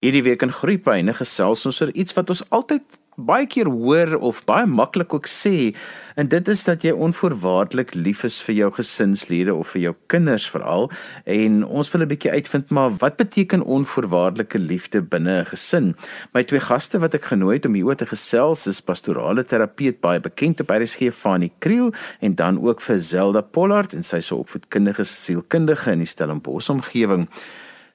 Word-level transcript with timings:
Hierdie 0.00 0.22
week 0.24 0.40
in 0.40 0.48
Groepyne 0.48 1.12
gesels 1.12 1.66
ons 1.68 1.78
oor 1.84 1.90
iets 1.92 2.14
wat 2.16 2.30
ons 2.32 2.40
altyd 2.56 2.94
baie 3.20 3.44
keer 3.52 3.68
hoor 3.68 4.14
of 4.30 4.38
baie 4.48 4.64
maklik 4.64 5.12
ook 5.12 5.28
sê 5.28 5.74
en 6.16 6.30
dit 6.32 6.48
is 6.48 6.62
dat 6.64 6.86
jy 6.86 6.94
onvoorwaardelik 6.96 7.92
lief 7.98 8.22
is 8.24 8.38
vir 8.46 8.56
jou 8.62 8.70
gesinslede 8.78 9.52
of 9.52 9.74
vir 9.74 9.82
jou 9.82 9.92
kinders 10.14 10.48
veral 10.54 10.88
en 11.36 11.60
ons 11.68 11.92
wil 11.92 12.06
'n 12.06 12.12
bietjie 12.14 12.32
uitvind 12.32 12.72
maar 12.72 12.96
wat 13.04 13.20
beteken 13.20 13.60
onvoorwaardelike 13.60 14.58
liefde 14.58 15.02
binne 15.02 15.44
'n 15.44 15.50
gesin? 15.52 15.94
My 16.32 16.44
twee 16.44 16.64
gaste 16.64 16.98
wat 16.98 17.14
ek 17.14 17.28
genooi 17.36 17.60
het 17.60 17.66
om 17.66 17.74
hieroor 17.74 18.00
te 18.00 18.08
gesels 18.08 18.66
is 18.66 18.80
pastorale 18.80 19.44
terapeut 19.44 20.00
baie 20.00 20.20
bekend 20.20 20.60
op 20.60 20.70
RSG 20.70 21.12
Fanie 21.12 21.52
Kriel 21.58 21.92
en 22.20 22.34
dan 22.34 22.56
ook 22.56 22.80
vir 22.80 22.98
Zelda 22.98 23.42
Pollard 23.42 23.92
en 23.92 24.02
sy 24.02 24.16
is 24.16 24.32
'n 24.32 24.40
opvoedkundige 24.40 25.04
sielkundige 25.04 25.92
in 25.92 25.98
die 25.98 26.08
Stellenbosch 26.08 26.70
omgewing 26.70 27.28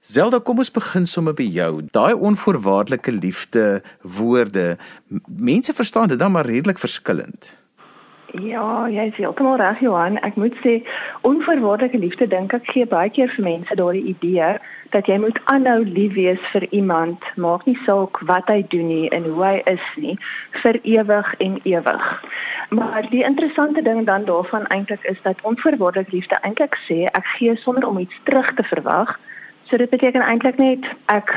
Zelda, 0.06 0.38
kom 0.38 0.60
ons 0.62 0.70
begin 0.70 1.08
sommer 1.10 1.34
by 1.34 1.48
jou. 1.50 1.80
Daai 1.98 2.14
onvoorwaardelike 2.14 3.10
liefde 3.12 3.82
woorde, 4.18 4.78
mense 5.26 5.74
verstaan 5.74 6.12
dit 6.12 6.20
dan 6.20 6.32
maar 6.32 6.46
redelik 6.46 6.78
verskillend. 6.78 7.56
Ja, 8.38 8.86
jy 8.86 9.08
is 9.10 9.18
heeltemal 9.18 9.58
reg 9.58 9.82
Johan. 9.82 10.20
Ek 10.22 10.38
moet 10.38 10.54
sê 10.62 10.76
onvoorwaardelike 11.26 11.98
liefde 11.98 12.30
dink 12.30 12.54
ek 12.54 12.70
gee 12.70 12.86
baie 12.86 13.10
keer 13.10 13.34
vir 13.34 13.48
mense 13.50 13.80
daardie 13.82 14.06
idee 14.14 14.54
dat 14.94 15.10
jy 15.10 15.18
moet 15.26 15.42
aanhou 15.50 15.82
lief 15.82 16.14
wees 16.14 16.48
vir 16.54 16.70
iemand, 16.70 17.26
maak 17.42 17.66
nie 17.66 17.78
saak 17.90 18.22
wat 18.30 18.46
hy 18.54 18.62
doen 18.70 18.86
nie 18.92 19.10
en 19.10 19.26
hoe 19.26 19.42
hy 19.42 19.56
is 19.74 19.92
nie, 19.98 20.20
vir 20.62 20.78
ewig 20.86 21.34
en 21.42 21.58
ewig. 21.66 22.10
Maar 22.70 23.10
die 23.10 23.26
interessante 23.26 23.82
ding 23.82 24.06
dan 24.06 24.30
daarvan 24.30 24.70
eintlik 24.70 25.02
is 25.10 25.18
dat 25.26 25.42
onvoorwaardelike 25.42 26.14
liefde 26.14 26.38
eintlik 26.46 26.78
sê 26.86 27.08
ek 27.10 27.26
gee 27.40 27.58
sonder 27.66 27.90
om 27.90 27.98
iets 28.06 28.22
terug 28.30 28.54
te 28.54 28.70
verwag. 28.70 29.18
So 29.66 29.78
dit 29.78 29.90
beteken 29.90 30.22
eintlik 30.22 30.58
net 30.58 30.86
ek 31.10 31.32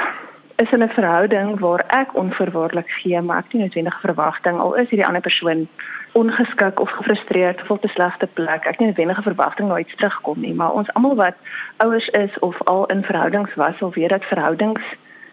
is 0.56 0.70
in 0.70 0.82
'n 0.82 0.88
verhouding 0.88 1.58
waar 1.60 1.84
ek 1.86 2.14
onverwaarlik 2.14 2.90
gee, 2.90 3.20
maar 3.20 3.38
ek 3.38 3.44
het 3.44 3.52
nie 3.52 3.62
noodwendig 3.62 4.00
verwagting 4.00 4.58
al 4.58 4.74
is 4.74 4.88
hierdie 4.88 5.06
ander 5.06 5.20
persoon 5.20 5.68
ongeskik 6.12 6.80
of 6.80 6.90
gefrustreerd 6.90 7.62
of 7.62 7.70
op 7.70 7.84
'n 7.84 7.88
slegte 7.88 8.26
plek. 8.26 8.64
Ek 8.64 8.64
het 8.64 8.78
nie 8.78 8.86
noodwendig 8.88 9.22
verwagting 9.22 9.78
iets 9.78 9.94
terugkom 9.94 10.40
nie, 10.40 10.54
maar 10.54 10.72
ons 10.72 10.92
almal 10.92 11.14
wat 11.14 11.34
ouers 11.76 12.08
is 12.08 12.38
of 12.38 12.62
al 12.64 12.86
in 12.86 13.04
verhoudings 13.04 13.54
was, 13.54 13.76
sal 13.76 13.92
weet 13.92 14.08
dat 14.08 14.24
verhoudings 14.24 14.82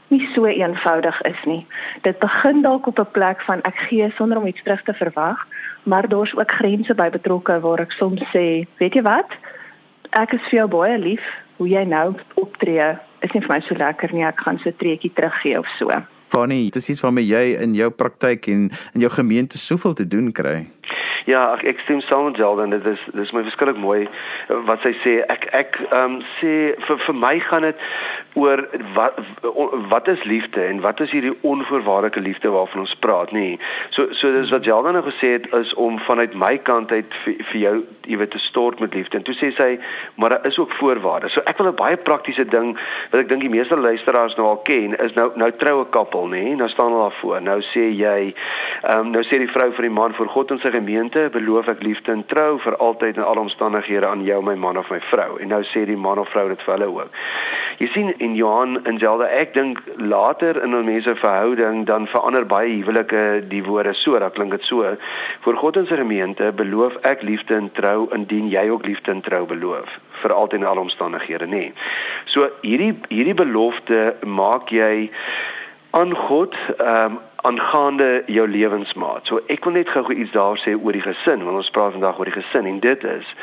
nie 0.07 0.29
so 0.33 0.45
eenvoudig 0.45 1.21
is 1.21 1.43
nie. 1.45 1.67
Dit 2.01 2.19
begin 2.19 2.61
dalk 2.61 2.87
op 2.87 2.99
'n 2.99 3.11
plek 3.11 3.41
van 3.41 3.61
ek 3.61 3.75
gee 3.75 4.11
sonder 4.15 4.37
om 4.37 4.45
iets 4.45 4.63
terug 4.63 4.83
te 4.83 4.93
verwag, 4.93 5.47
maar 5.83 6.07
daar's 6.07 6.35
ook 6.35 6.51
grense 6.51 6.95
by 6.95 7.09
betrokke 7.09 7.59
waar 7.59 7.79
ek 7.79 7.91
soms 7.91 8.23
sê, 8.23 8.67
weet 8.77 8.93
jy 8.93 9.01
wat? 9.01 9.31
Ek 10.09 10.33
is 10.33 10.41
vir 10.41 10.59
jou 10.59 10.67
baie 10.67 10.97
lief, 10.97 11.43
hoe 11.57 11.67
jy 11.69 11.83
nou 11.83 12.13
optree 12.35 12.97
is 13.25 13.33
nie 13.33 13.41
vir 13.41 13.53
my 13.55 13.61
so 13.65 13.75
lekker 13.75 14.13
nie. 14.13 14.25
Ek 14.25 14.39
gaan 14.39 14.59
so 14.59 14.69
'n 14.69 14.77
treetjie 14.77 15.13
teruggee 15.13 15.59
of 15.59 15.67
so. 15.79 15.89
Fanny, 16.27 16.63
dit 16.65 16.75
is 16.75 16.89
iets 16.89 17.01
waarmee 17.01 17.25
jy 17.25 17.61
in 17.61 17.75
jou 17.75 17.89
praktyk 17.89 18.47
en 18.47 18.69
in 18.93 18.99
jou 18.99 19.11
gemeente 19.11 19.57
soveel 19.57 19.93
te 19.93 20.07
doen 20.07 20.31
kry. 20.31 20.67
Ja, 21.25 21.55
ek, 21.55 21.63
ek 21.63 21.79
stem 21.79 22.01
saam 22.05 22.27
met 22.27 22.35
Zelda 22.37 22.63
en 22.63 22.69
dit 22.69 22.85
is 22.85 23.01
dis 23.13 23.31
my 23.33 23.41
verskriklik 23.41 23.79
mooi 23.81 24.07
wat 24.67 24.83
sy 24.85 24.93
sê. 25.01 25.13
Ek 25.25 25.47
ek 25.57 25.79
ehm 25.89 26.17
um, 26.17 26.19
sê 26.37 26.75
vir 26.85 26.99
vir 27.07 27.15
my 27.17 27.39
gaan 27.39 27.65
dit 27.65 27.85
oor 28.35 28.67
wat 28.93 29.19
wat 29.89 30.07
is 30.07 30.23
liefde 30.23 30.61
en 30.61 30.81
wat 30.83 30.99
is 30.99 31.11
hierdie 31.11 31.33
onvoorwaardelike 31.41 32.19
liefde 32.19 32.49
waarvan 32.49 32.83
ons 32.83 32.95
praat, 32.99 33.31
nê? 33.31 33.55
So 33.95 34.07
so 34.11 34.31
dis 34.31 34.51
wat 34.51 34.63
Zelda 34.67 34.91
nou 34.91 35.03
gesê 35.07 35.35
het 35.37 35.47
is 35.55 35.73
om 35.73 35.99
vanuit 35.99 36.35
my 36.35 36.57
kant 36.57 36.91
uit 36.91 37.15
vir, 37.23 37.37
vir 37.51 37.59
jou 37.61 37.75
jy 38.05 38.17
weet 38.21 38.31
te 38.35 38.41
stort 38.43 38.79
met 38.79 38.93
liefde. 38.93 39.17
En 39.17 39.23
toe 39.25 39.35
sê 39.37 39.51
sy, 39.55 39.69
maar 40.15 40.35
daar 40.35 40.45
is 40.45 40.59
ook 40.59 40.73
voorwaardes. 40.79 41.33
So 41.33 41.41
ek 41.45 41.57
wil 41.57 41.71
'n 41.71 41.75
baie 41.75 41.97
praktiese 41.97 42.45
ding 42.45 42.75
wat 43.11 43.21
ek 43.21 43.29
dink 43.29 43.41
die 43.41 43.49
meeste 43.49 43.77
luisteraars 43.77 44.35
nou 44.35 44.47
al 44.47 44.61
ken, 44.67 44.97
is 44.99 45.13
nou 45.13 45.31
nou 45.35 45.51
troue 45.51 45.85
koppel, 45.85 46.27
nê? 46.27 46.55
Nou 46.55 46.69
staan 46.69 46.91
hulle 46.91 47.09
daar 47.09 47.19
voor. 47.21 47.41
Nou 47.41 47.61
sê 47.61 47.89
jy 47.95 48.33
ehm 48.83 48.99
um, 48.99 49.11
nou 49.11 49.23
sê 49.23 49.39
die 49.39 49.51
vrou 49.51 49.71
vir 49.71 49.81
die 49.81 49.95
man 50.01 50.13
vir 50.13 50.27
God 50.27 50.51
en 50.51 50.59
sy 50.59 50.71
gemeente 50.71 51.29
beloof 51.31 51.67
ek 51.67 51.83
liefde 51.83 52.11
en 52.11 52.25
trou 52.25 52.59
vir 52.59 52.75
altyd 52.77 53.17
in 53.17 53.23
alle 53.23 53.39
omstandighede 53.39 54.07
aan 54.07 54.23
jou 54.23 54.41
my 54.41 54.55
man 54.55 54.77
of 54.77 54.89
my 54.89 54.99
vrou 54.99 55.39
en 55.39 55.47
nou 55.47 55.63
sê 55.63 55.85
die 55.85 55.97
man 55.97 56.19
of 56.19 56.29
vrou 56.29 56.47
dit 56.49 56.61
vir 56.61 56.73
hulle 56.73 56.91
ook. 56.99 57.09
Jy 57.77 57.87
sien 57.91 58.13
in 58.23 58.35
Johan 58.35 58.77
en 58.87 58.99
Zelda 58.99 59.27
ek 59.27 59.53
dink 59.53 59.81
later 59.97 60.55
in 60.63 60.75
'n 60.75 60.85
mense 60.85 61.15
verhouding 61.15 61.85
dan 61.85 62.07
verander 62.07 62.45
baie 62.45 62.71
huwelike 62.83 63.43
die 63.47 63.63
woorde 63.63 63.93
so 63.93 64.19
dat 64.19 64.33
klink 64.33 64.51
dit 64.51 64.63
so 64.63 64.95
vir 65.43 65.55
God 65.57 65.77
en 65.77 65.87
sy 65.87 65.95
gemeente 65.95 66.51
beloof 66.55 66.95
ek 67.03 67.21
liefde 67.21 67.55
en 67.55 67.71
trou 67.71 68.07
indien 68.13 68.47
jy 68.49 68.69
ook 68.69 68.85
liefde 68.85 69.11
en 69.11 69.21
trou 69.21 69.45
beloof 69.45 69.89
vir 70.21 70.33
altyd 70.33 70.59
in 70.59 70.67
alle 70.67 70.79
omstandighede 70.79 71.45
nê. 71.45 71.49
Nee. 71.49 71.73
So 72.25 72.49
hierdie 72.61 72.95
hierdie 73.09 73.33
belofte 73.33 74.15
maak 74.23 74.69
jy 74.69 75.09
aan 75.91 76.15
God 76.15 76.55
ehm 76.77 77.11
um, 77.11 77.19
aangaande 77.45 78.23
jou 78.25 78.47
lewensmaat. 78.49 79.27
So 79.29 79.41
ek 79.53 79.65
wil 79.67 79.77
net 79.77 79.89
gou-gou 79.93 80.15
iets 80.17 80.33
daar 80.33 80.57
sê 80.61 80.73
oor 80.73 80.95
die 80.97 81.03
gesin, 81.05 81.43
want 81.45 81.61
ons 81.61 81.69
praat 81.75 81.93
vandag 81.93 82.17
oor 82.19 82.29
die 82.29 82.35
gesin 82.35 82.69
en 82.69 82.79
dit 82.83 83.05
is 83.09 83.35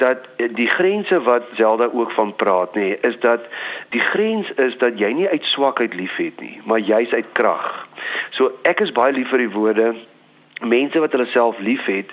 dat 0.00 0.24
die 0.56 0.68
grense 0.70 1.20
wat 1.26 1.50
Zelda 1.60 1.90
ook 1.92 2.14
van 2.16 2.32
praat 2.36 2.74
nê, 2.78 2.86
nee, 2.92 2.98
is 3.08 3.18
dat 3.20 3.44
die 3.94 4.00
grens 4.00 4.48
is 4.56 4.78
dat 4.80 4.98
jy 5.00 5.12
nie 5.12 5.28
uit 5.28 5.44
swakheid 5.52 5.94
liefhet 5.94 6.40
nie, 6.40 6.56
maar 6.64 6.80
jy's 6.80 7.12
uit 7.12 7.28
krag. 7.36 7.68
So 8.38 8.54
ek 8.68 8.80
is 8.80 8.94
baie 8.96 9.12
lief 9.12 9.28
vir 9.34 9.44
die 9.44 9.52
woorde 9.52 9.92
mense 10.62 11.00
wat 11.02 11.12
hulle 11.12 11.28
self 11.34 11.58
liefhet, 11.58 12.10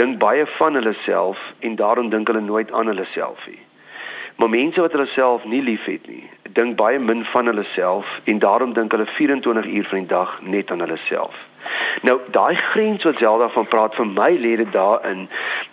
dink 0.00 0.18
baie 0.22 0.46
van 0.56 0.78
hulle 0.78 0.94
self 1.04 1.38
en 1.60 1.76
daarom 1.76 2.10
dink 2.10 2.30
hulle 2.30 2.44
nooit 2.44 2.72
aan 2.72 2.86
hulle 2.86 3.06
self 3.12 3.46
nie. 3.50 3.60
Maar 4.38 4.48
mense 4.48 4.80
wat 4.80 4.92
hulle 4.94 5.06
self 5.10 5.44
nie 5.44 5.62
liefhet 5.62 6.06
nie, 6.06 6.22
dink 6.54 6.76
baie 6.78 6.98
min 7.02 7.24
van 7.32 7.50
hulle 7.50 7.64
self 7.74 8.06
en 8.30 8.38
daarom 8.38 8.72
dink 8.72 8.92
hulle 8.94 9.06
24 9.06 9.66
uur 9.66 9.88
van 9.90 9.98
die 9.98 10.10
dag 10.12 10.36
net 10.42 10.70
aan 10.70 10.84
hulle 10.84 10.98
self. 11.08 11.34
Nou 12.06 12.20
daai 12.30 12.54
grens 12.54 13.02
wat 13.02 13.18
Zelda 13.18 13.48
van 13.48 13.66
praat 13.66 13.96
vir 13.98 14.06
my 14.06 14.28
lê 14.38 14.52
dit 14.60 14.70
daarin 14.72 15.26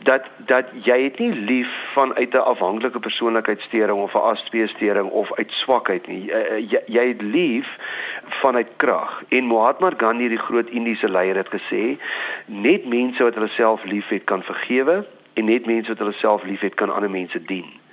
dat 0.10 0.26
dat 0.50 0.74
jy 0.88 0.98
het 1.04 1.22
nie 1.22 1.30
lief 1.52 1.70
vanuit 1.94 2.34
'n 2.34 2.48
afhanklike 2.54 3.00
persoonlikheidssteuring 3.00 4.02
of 4.02 4.16
'n 4.16 4.28
asbeesteuring 4.34 5.10
of 5.10 5.34
uit 5.34 5.52
swakheid 5.52 6.08
nie. 6.08 6.26
Jy 6.72 6.82
jy 6.86 7.08
het 7.08 7.22
lief 7.22 7.70
vanuit 8.42 8.70
krag. 8.76 9.24
En 9.30 9.48
Mahatma 9.48 9.92
Gandhi, 9.98 10.28
die 10.28 10.46
groot 10.48 10.70
Indiese 10.70 11.10
leier 11.10 11.36
het 11.36 11.50
gesê, 11.50 11.98
net 12.46 12.86
mense 12.86 13.24
wat 13.24 13.34
hulle 13.34 13.50
self 13.50 13.84
liefhet 13.84 14.24
kan 14.24 14.44
vergewe 14.44 15.06
en 15.34 15.46
net 15.46 15.66
mense 15.66 15.88
wat 15.88 15.98
hulle 15.98 16.18
self 16.18 16.44
liefhet 16.44 16.74
kan 16.74 16.94
ander 16.94 17.10
mense 17.10 17.44
dien. 17.44 17.85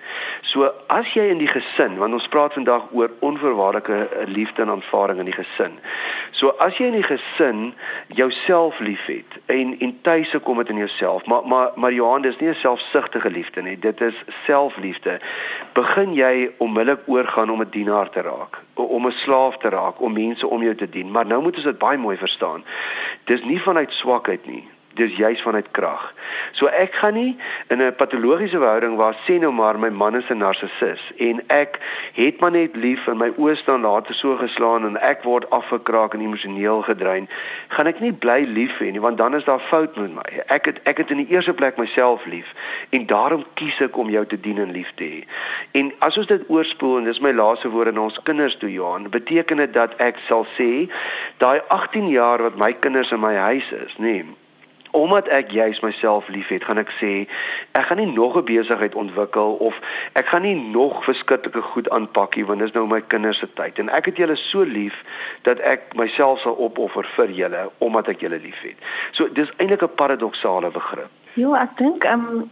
So 0.53 0.69
as 0.93 1.09
jy 1.17 1.31
in 1.33 1.39
die 1.41 1.49
gesin, 1.49 1.95
want 1.97 2.13
ons 2.13 2.27
praat 2.29 2.53
vandag 2.53 2.91
oor 2.93 3.09
onvoorwaardelike 3.25 3.97
eh, 4.05 4.25
liefde 4.29 4.67
en 4.67 4.75
aanvaarding 4.75 5.23
in 5.23 5.31
die 5.31 5.37
gesin. 5.37 5.79
So 6.37 6.53
as 6.61 6.77
jy 6.77 6.91
in 6.91 6.99
die 6.99 7.07
gesin 7.07 7.63
jouself 8.19 8.77
liefhet 8.85 9.39
en 9.55 9.73
en 9.81 9.95
tuise 10.05 10.43
kom 10.45 10.61
dit 10.61 10.75
in 10.75 10.83
jouself, 10.83 11.25
maar 11.25 11.47
maar 11.49 11.73
maar 11.81 11.97
Johan, 11.97 12.27
dis 12.27 12.37
nie 12.41 12.51
'n 12.51 12.61
selfsugtige 12.61 13.31
liefde 13.31 13.63
nie. 13.63 13.79
Dit 13.79 14.01
is 14.01 14.19
selfliefde. 14.45 15.21
Begin 15.73 16.13
jy 16.13 16.51
onmiddellik 16.59 17.09
oorgaan 17.09 17.51
om 17.51 17.63
'n 17.63 17.71
dienaar 17.71 18.11
te 18.11 18.21
raak, 18.21 18.61
om 18.75 19.07
'n 19.07 19.19
slaaf 19.25 19.57
te 19.57 19.69
raak, 19.69 20.01
om 20.01 20.13
mense 20.13 20.47
om 20.47 20.63
jou 20.63 20.75
te 20.75 20.89
dien. 20.89 21.11
Maar 21.11 21.27
nou 21.27 21.43
moet 21.43 21.57
ons 21.57 21.65
dit 21.65 21.79
baie 21.79 21.99
mooi 21.99 22.17
verstaan. 22.17 22.65
Dis 23.25 23.43
nie 23.43 23.63
vanuit 23.63 23.93
swakheid 23.93 24.47
nie 24.47 24.69
dis 24.95 25.17
juis 25.17 25.43
vanuit 25.43 25.71
krag. 25.71 26.15
So 26.53 26.67
ek 26.67 26.95
gaan 26.95 27.15
nie 27.15 27.37
in 27.69 27.83
'n 27.83 27.95
patologiese 27.97 28.59
verhouding 28.59 28.97
waar 28.97 29.17
sê 29.27 29.39
nou 29.41 29.53
maar 29.53 29.79
my 29.79 29.89
man 29.89 30.17
is 30.17 30.29
'n 30.31 30.39
narcissus 30.39 31.01
en 31.17 31.43
ek 31.49 31.79
het 32.13 32.41
maar 32.41 32.51
net 32.51 32.77
lief 32.77 33.07
en 33.07 33.17
my 33.17 33.31
oë 33.37 33.57
staan 33.57 33.81
later 33.81 34.15
so 34.15 34.37
geslaan 34.37 34.85
en 34.85 35.01
ek 35.01 35.23
word 35.23 35.51
afgekraak 35.51 36.15
en 36.15 36.21
emosioneel 36.21 36.83
gedrein, 36.83 37.29
gaan 37.69 37.87
ek 37.87 38.01
nie 38.01 38.13
bly 38.13 38.45
lief 38.49 38.79
hê 38.79 38.93
nie 38.93 39.01
want 39.01 39.19
dan 39.19 39.35
is 39.35 39.45
daar 39.45 39.61
fout 39.61 39.97
met 39.97 40.15
my. 40.15 40.43
Ek 40.47 40.65
het 40.65 40.81
ek 40.85 40.97
het 40.97 41.11
in 41.11 41.17
die 41.17 41.35
eerste 41.35 41.53
plek 41.53 41.77
myself 41.77 42.27
lief 42.27 42.47
en 42.91 43.07
daarom 43.07 43.45
kies 43.55 43.81
ek 43.81 43.97
om 43.97 44.11
jou 44.11 44.27
te 44.27 44.41
dien 44.41 44.59
en 44.59 44.73
lief 44.73 44.93
te 44.95 45.05
hê. 45.05 45.25
En 45.73 45.93
as 45.99 46.17
ons 46.19 46.27
dit 46.27 46.43
oorspoel 46.49 46.99
en 46.99 47.05
dis 47.05 47.21
my 47.21 47.33
laaste 47.33 47.69
woorde 47.69 47.91
aan 47.91 47.99
ons 47.99 48.21
kinders 48.23 48.57
toe 48.57 48.73
Johan, 48.73 49.11
beteken 49.11 49.57
dit 49.57 49.73
dat 49.73 49.97
ek 49.97 50.19
sal 50.29 50.47
sê 50.59 50.89
daai 51.39 51.61
18 51.69 52.09
jaar 52.09 52.43
wat 52.43 52.57
my 52.57 52.73
kinders 52.73 53.13
in 53.13 53.21
my 53.21 53.35
huis 53.35 53.73
is, 53.73 53.95
nê, 53.99 54.13
nee, 54.23 54.25
omdat 54.93 55.29
ek 55.29 55.51
juis 55.51 55.81
myself 55.81 56.29
liefhet, 56.29 56.65
gaan 56.65 56.81
ek 56.81 56.93
sê 57.01 57.13
ek 57.79 57.87
gaan 57.89 58.01
nie 58.01 58.13
nog 58.13 58.37
'n 58.37 58.45
besigheid 58.45 58.95
ontwikkel 58.95 59.57
of 59.69 59.75
ek 60.13 60.27
gaan 60.27 60.43
nie 60.43 60.55
nog 60.55 61.05
verskriklike 61.05 61.63
goed 61.73 61.91
aanpak 61.91 62.37
nie 62.37 62.45
want 62.45 62.61
dis 62.61 62.73
nou 62.73 62.87
my 62.87 63.01
kinders 63.01 63.39
se 63.39 63.49
tyd 63.55 63.79
en 63.79 63.89
ek 63.89 64.05
het 64.11 64.17
julle 64.17 64.37
so 64.37 64.63
lief 64.63 64.97
dat 65.43 65.59
ek 65.61 65.95
myself 65.95 66.41
sal 66.41 66.57
opoffer 66.57 67.07
vir 67.17 67.31
julle 67.31 67.71
omdat 67.79 68.09
ek 68.09 68.21
julle 68.21 68.39
liefhet. 68.39 68.77
So 69.13 69.29
dis 69.29 69.51
eintlik 69.57 69.83
'n 69.83 69.95
paradoksale 69.97 70.71
begrip. 70.71 71.22
Ja, 71.35 71.55
ek 71.63 71.79
dink 71.79 72.05
um, 72.05 72.51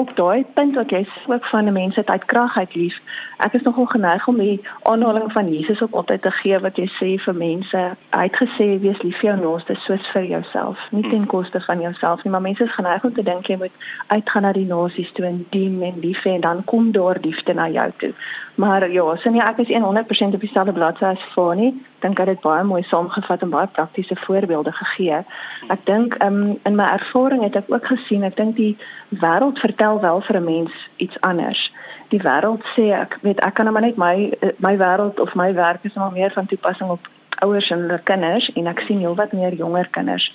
op 0.00 0.12
daai 0.16 0.44
punt 0.56 0.72
wat 0.78 0.90
jy 0.90 1.02
ook 1.28 1.44
van 1.46 1.64
'n 1.68 1.72
mens 1.72 1.96
uit 1.96 2.24
krag 2.24 2.56
uit 2.56 2.74
lief. 2.74 2.96
Ek 3.36 3.52
is 3.52 3.62
nogal 3.62 3.84
geneig 3.86 4.26
om 4.28 4.38
die 4.38 4.60
aanhaling 4.82 5.32
van 5.32 5.52
Jesus 5.52 5.82
ook 5.82 5.92
altyd 5.92 6.22
te 6.22 6.30
gee 6.30 6.58
wat 6.58 6.76
jy 6.76 6.88
sê 6.88 7.22
vir 7.22 7.34
mense. 7.34 7.80
Hy 8.10 8.22
het 8.22 8.36
gesê 8.36 8.80
wees 8.80 9.02
lief 9.02 9.18
vir 9.18 9.30
jou 9.30 9.40
naaste 9.40 9.74
soos 9.74 10.06
vir 10.12 10.24
jouself, 10.24 10.78
nie 10.90 11.08
ten 11.10 11.26
koste 11.26 11.60
van 11.60 11.80
jouself 11.80 12.24
nie, 12.24 12.30
maar 12.30 12.40
mense 12.40 12.64
is 12.64 12.74
geneig 12.74 13.04
om 13.04 13.14
te 13.14 13.22
dink 13.22 13.46
jy 13.46 13.56
moet 13.56 13.76
uitgaan 14.06 14.42
na 14.42 14.52
die 14.52 14.66
nasies 14.66 15.12
toe 15.12 15.26
en 15.26 15.46
dien 15.50 15.82
en 15.82 16.00
lief 16.00 16.22
hê 16.24 16.30
en 16.34 16.40
dan 16.40 16.64
kom 16.64 16.92
daar 16.92 17.18
liefde 17.20 17.54
na 17.54 17.68
jou 17.68 17.90
toe. 17.96 18.12
Maar 18.54 18.90
ja, 18.90 19.16
so 19.16 19.30
nee, 19.30 19.40
ek 19.40 19.58
is 19.58 19.68
100% 19.68 20.34
op 20.34 20.40
dieselfde 20.40 20.72
bladsy 20.72 21.04
as 21.04 21.22
Fani. 21.32 21.72
Dink 21.98 22.16
dat 22.16 22.26
dit 22.26 22.40
baie 22.40 22.64
mooi 22.64 22.82
saamgevat 22.82 23.40
en 23.42 23.50
baie 23.50 23.66
praktiese 23.66 24.16
voorbeelde 24.16 24.72
gegee. 24.72 25.22
Ek 25.68 25.86
dink 25.88 26.18
um, 26.24 26.58
in 26.68 26.76
my 26.76 26.84
ervaring 26.84 27.42
het 27.42 27.56
ek 27.56 27.72
ook 27.72 27.86
gesien, 27.86 28.26
ek 28.28 28.36
dink 28.36 28.56
die 28.56 28.76
wêreld 29.08 29.58
vertel 29.58 30.00
wel 30.00 30.20
vir 30.20 30.36
'n 30.40 30.44
mens 30.44 30.72
iets 30.96 31.20
anders. 31.20 31.72
Die 32.08 32.20
wêreld 32.20 32.62
sê 32.76 32.92
ek 32.92 33.18
weet 33.22 33.40
ek 33.40 33.54
kan 33.54 33.64
nou 33.64 33.72
maar 33.72 33.88
net 33.88 33.96
my 33.96 34.32
my 34.58 34.76
wêreld 34.76 35.20
of 35.20 35.34
my 35.34 35.54
werk 35.54 35.84
is 35.84 35.94
maar 35.94 36.12
meer 36.12 36.32
van 36.32 36.46
toepassing 36.46 36.90
op 36.90 37.08
ouers 37.40 37.70
en 37.70 37.78
hulle 37.78 38.00
kinders 38.04 38.52
en 38.52 38.66
ek 38.66 38.80
sien 38.80 38.98
heelwat 38.98 39.32
meer 39.32 39.54
jonger 39.54 39.88
kinders 39.90 40.32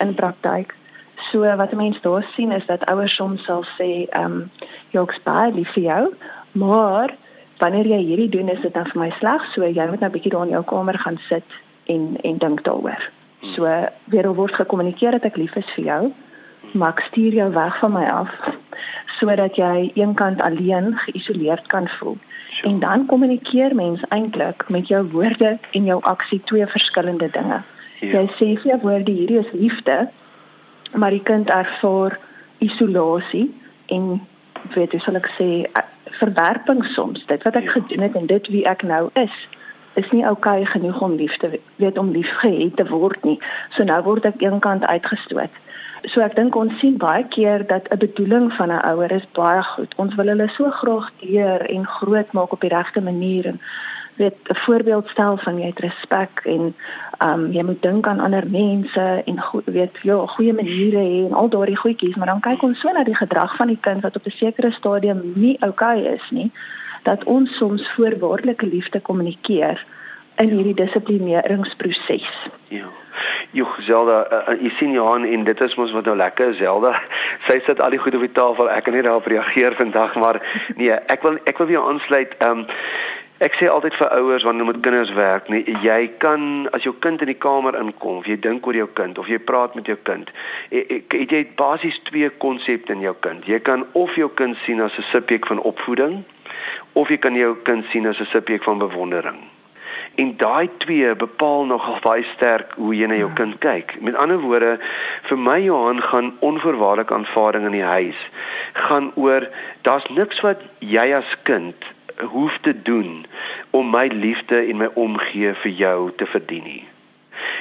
in 0.00 0.14
praktyk. 0.14 0.74
So 1.30 1.56
wat 1.56 1.72
mense 1.72 2.00
daar 2.02 2.26
sien 2.34 2.52
is 2.52 2.66
dat 2.66 2.84
ouers 2.90 3.14
soms 3.14 3.44
sal 3.44 3.64
sê, 3.78 4.08
ehm, 4.08 4.24
um, 4.24 4.50
"Jok's 4.90 5.22
baie 5.22 5.52
lief 5.52 5.72
vir 5.72 5.82
jou, 5.82 6.14
maar 6.52 7.14
wanneer 7.60 7.86
jy 7.86 8.00
hierdie 8.04 8.30
doen 8.32 8.48
is 8.48 8.60
dit 8.64 8.74
dan 8.74 8.88
vir 8.90 9.00
my 9.00 9.10
sleg, 9.18 9.44
so 9.54 9.64
jy 9.66 9.86
moet 9.90 10.00
nou 10.00 10.10
bietjie 10.10 10.32
daar 10.32 10.48
in 10.48 10.56
jou 10.56 10.64
kamer 10.64 10.98
gaan 10.98 11.20
sit 11.28 11.56
en 11.86 12.16
en 12.24 12.38
dink 12.38 12.64
daaroor." 12.64 13.10
So 13.54 13.68
weer 14.12 14.34
word 14.34 14.54
gekommunikeer 14.54 15.16
dat 15.16 15.24
ek 15.24 15.36
lief 15.36 15.56
is 15.56 15.70
vir 15.76 15.84
jou, 15.84 16.02
maar 16.72 16.92
ek 16.96 17.06
stuur 17.08 17.32
jou 17.32 17.50
weg 17.52 17.78
van 17.78 17.92
my 17.92 18.04
af 18.04 18.34
sodat 19.20 19.56
jy 19.56 19.90
eenkant 20.00 20.40
alleen 20.40 20.94
geïsoleerd 21.04 21.66
kan 21.68 21.88
voel. 21.98 22.16
Sure. 22.50 22.68
En 22.70 22.78
dan 22.80 23.06
kommunikeer 23.06 23.74
mens 23.74 24.00
eintlik 24.08 24.64
met 24.68 24.88
jou 24.88 25.02
woorde 25.12 25.58
en 25.70 25.84
jou 25.84 25.98
aksie 26.02 26.40
twee 26.44 26.66
verskillende 26.66 27.28
dinge. 27.30 27.60
Ja. 28.00 28.08
Jy 28.14 28.24
sê 28.38 28.48
vir 28.62 28.70
jou 28.72 28.78
woorde 28.82 29.12
hierdie 29.12 29.38
is 29.42 29.52
liefde, 29.52 30.08
maar 30.96 31.12
die 31.12 31.22
kind 31.22 31.50
ervaar 31.52 32.16
isolasie 32.64 33.50
en 33.86 34.20
weet 34.74 34.92
jy 34.92 35.00
sal 35.04 35.16
ek 35.20 35.30
sê 35.38 35.48
verwerping 36.18 36.84
soms. 36.84 37.24
Dit 37.26 37.42
wat 37.42 37.56
ek 37.56 37.64
ja. 37.64 37.70
gedoen 37.70 38.06
het 38.06 38.14
en 38.14 38.26
dit 38.26 38.46
wie 38.48 38.66
ek 38.66 38.82
nou 38.82 39.08
is 39.14 39.34
is 39.98 40.10
nie 40.14 40.22
oukei 40.26 40.60
okay 40.60 40.72
genoeg 40.72 41.00
om 41.00 41.16
lief 41.18 41.36
te 41.36 41.60
weet 41.76 41.98
om 41.98 42.10
lief 42.10 42.30
gehet 42.42 42.76
te 42.76 42.86
word 42.88 43.24
nie. 43.24 43.38
So 43.76 43.84
nou 43.84 43.98
word 44.06 44.24
ek 44.24 44.42
eenkant 44.42 44.86
uitgestoot. 44.86 45.50
So 46.08 46.22
ek 46.24 46.36
dink 46.38 46.56
ons 46.56 46.76
sien 46.80 46.96
baie 46.96 47.24
keer 47.34 47.66
dat 47.66 47.88
'n 47.90 47.98
bedoeling 47.98 48.52
van 48.52 48.70
'n 48.72 48.84
ouer 48.90 49.12
is 49.12 49.26
baie 49.32 49.62
goed. 49.62 49.94
Ons 49.96 50.14
wil 50.14 50.26
hulle 50.32 50.48
so 50.48 50.70
graag 50.70 51.10
leer 51.20 51.60
en 51.70 51.86
groot 51.86 52.32
maak 52.32 52.52
op 52.52 52.60
die 52.60 52.74
regte 52.74 53.00
manier 53.00 53.46
en 53.46 53.60
weet 54.22 54.38
'n 54.48 54.54
voorbeeld 54.64 55.08
stel 55.08 55.36
van 55.36 55.58
jy 55.58 55.66
het 55.66 55.78
respek 55.78 56.40
en 56.44 56.74
um 57.24 57.52
jy 57.52 57.62
moet 57.62 57.82
dink 57.82 58.06
aan 58.06 58.20
ander 58.20 58.46
mense 58.50 59.22
en 59.24 59.40
goed 59.40 59.64
weet 59.64 59.96
ja, 60.02 60.26
goeie 60.26 60.52
maniere 60.52 61.02
hê 61.10 61.18
en 61.26 61.32
al 61.32 61.48
daardie 61.48 61.76
goedjies, 61.76 62.16
maar 62.16 62.26
dan 62.32 62.40
kyk 62.40 62.62
ons 62.62 62.80
so 62.80 62.92
na 62.92 63.04
die 63.04 63.16
gedrag 63.16 63.56
van 63.56 63.66
die 63.66 63.80
kind 63.80 64.02
wat 64.02 64.16
op 64.16 64.26
'n 64.26 64.36
sekere 64.42 64.72
stadium 64.72 65.20
nie 65.34 65.56
oukei 65.60 66.00
okay 66.00 66.14
is 66.14 66.30
nie, 66.30 66.50
dat 67.02 67.24
ons 67.24 67.56
soms 67.56 67.90
voorwaardelike 67.96 68.66
liefde 68.66 69.00
kommunikeer 69.00 69.84
in 70.36 70.48
hierdie 70.48 70.74
dissiplineringsproses. 70.74 72.48
Ja. 72.68 72.88
Jo 73.50 73.66
Zelda, 73.84 74.20
uh, 74.30 74.54
jy 74.62 74.70
sien 74.78 74.92
Johan 74.94 75.24
en 75.26 75.44
dit 75.44 75.60
is 75.60 75.74
mos 75.74 75.92
wat 75.92 76.06
nou 76.08 76.16
lekker 76.16 76.54
Zelda. 76.54 76.94
Sy 77.48 77.58
sit 77.66 77.80
al 77.82 77.90
die 77.94 78.00
goed 78.00 78.14
op 78.14 78.24
die 78.24 78.32
tafel. 78.36 78.70
Ek 78.70 78.86
kan 78.86 78.94
nie 78.94 79.04
daarop 79.04 79.26
reageer 79.30 79.76
vandag, 79.78 80.14
maar 80.22 80.40
nee, 80.78 80.94
ek 81.12 81.26
wil 81.26 81.40
ek 81.50 81.58
wil 81.58 81.70
weer 81.72 81.82
aansluit. 81.82 82.36
Ehm 82.38 82.64
um, 82.64 82.66
ek 83.40 83.54
sê 83.56 83.68
altyd 83.72 83.94
vir 83.96 84.10
ouers 84.18 84.44
wanneer 84.44 84.66
met 84.68 84.80
kinders 84.84 85.12
werk, 85.16 85.46
nee, 85.48 85.64
jy 85.80 86.10
kan 86.20 86.68
as 86.76 86.84
jou 86.84 86.92
kind 87.00 87.22
in 87.24 87.30
die 87.32 87.38
kamer 87.40 87.76
inkom, 87.78 88.18
of 88.20 88.26
jy 88.28 88.36
dink 88.36 88.66
oor 88.68 88.76
jou 88.76 88.88
kind 88.98 89.18
of 89.18 89.30
jy 89.32 89.38
praat 89.40 89.76
met 89.78 89.86
jou 89.88 89.96
kind, 90.04 90.28
ek 90.76 91.14
jy 91.16 91.38
het 91.38 91.54
basies 91.56 91.96
twee 92.10 92.28
konsepte 92.44 92.92
in 92.92 93.00
jou 93.00 93.14
kind. 93.24 93.46
Jy 93.48 93.62
kan 93.64 93.86
of 93.96 94.12
jou 94.20 94.28
kind 94.36 94.58
sien 94.66 94.84
as 94.84 94.98
'n 94.98 95.08
subjek 95.08 95.48
van 95.48 95.62
opvoeding 95.64 96.20
of 96.92 97.08
jy 97.08 97.16
kan 97.16 97.34
jou 97.34 97.54
kind 97.64 97.84
sien 97.92 98.06
as 98.06 98.20
'n 98.20 98.28
subjek 98.28 98.62
van 98.64 98.78
bewondering. 98.78 99.40
En 100.20 100.36
daai 100.36 100.68
twee 100.78 101.14
bepaal 101.14 101.64
nogal 101.64 101.98
baie 102.08 102.24
sterk 102.36 102.74
hoe 102.76 102.94
jy 102.94 103.06
na 103.06 103.16
jou 103.16 103.30
kind 103.34 103.58
kyk. 103.58 103.96
Met 104.00 104.16
ander 104.16 104.38
woorde, 104.38 104.78
vir 105.22 105.38
my 105.38 105.60
Johan 105.60 106.02
gaan 106.02 106.36
onvoorwaardelike 106.40 107.14
aanvaarding 107.14 107.64
in 107.64 107.72
die 107.72 107.88
huis 107.88 108.20
gaan 108.72 109.12
oor 109.14 109.48
daar's 109.82 110.04
niks 110.10 110.40
wat 110.40 110.60
jy 110.78 111.14
as 111.16 111.36
kind 111.42 111.88
hoef 112.20 112.58
te 112.60 112.82
doen 112.82 113.26
om 113.70 113.90
my 113.90 114.06
liefde 114.06 114.66
en 114.66 114.76
my 114.76 114.88
omgee 114.94 115.54
vir 115.54 115.70
jou 115.70 116.10
te 116.16 116.26
verdien 116.26 116.64
nie 116.64 116.84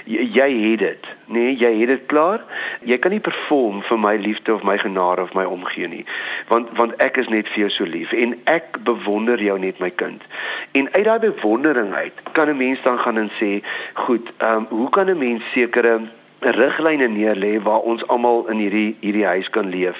jy 0.05 0.49
het 0.69 0.79
dit, 0.79 1.07
nee, 1.25 1.55
jy 1.57 1.71
het 1.79 1.87
dit 1.87 2.05
klaar. 2.05 2.43
Jy 2.87 2.97
kan 2.97 3.11
nie 3.11 3.23
perform 3.23 3.81
vir 3.87 3.99
my 3.99 4.15
liefde 4.17 4.53
of 4.53 4.63
my 4.63 4.77
genade 4.77 5.21
of 5.21 5.33
my 5.37 5.45
omgee 5.45 5.87
nie. 5.87 6.05
Want 6.49 6.71
want 6.77 6.95
ek 7.03 7.19
is 7.21 7.29
net 7.29 7.49
vir 7.53 7.65
jou 7.65 7.71
so 7.77 7.89
lief 7.89 8.13
en 8.13 8.35
ek 8.49 8.79
bewonder 8.87 9.41
jou 9.41 9.57
net 9.59 9.79
my 9.79 9.89
kind. 9.89 10.23
En 10.77 10.89
uit 10.93 11.05
daai 11.05 11.19
bewondering 11.19 11.93
uit 11.93 12.23
kan 12.33 12.49
'n 12.49 12.57
mens 12.57 12.81
dan 12.83 12.99
gaan 12.99 13.17
en 13.17 13.31
sê, 13.41 13.61
goed, 13.93 14.31
ehm 14.37 14.57
um, 14.57 14.65
hoe 14.69 14.89
kan 14.89 15.09
'n 15.09 15.17
mens 15.17 15.43
sekere 15.51 16.01
riglyne 16.41 17.07
neerlê 17.07 17.61
waar 17.63 17.79
ons 17.79 18.07
almal 18.07 18.47
in 18.47 18.57
hierdie 18.57 18.95
hierdie 18.99 19.25
huis 19.25 19.49
kan 19.49 19.69
leef. 19.69 19.97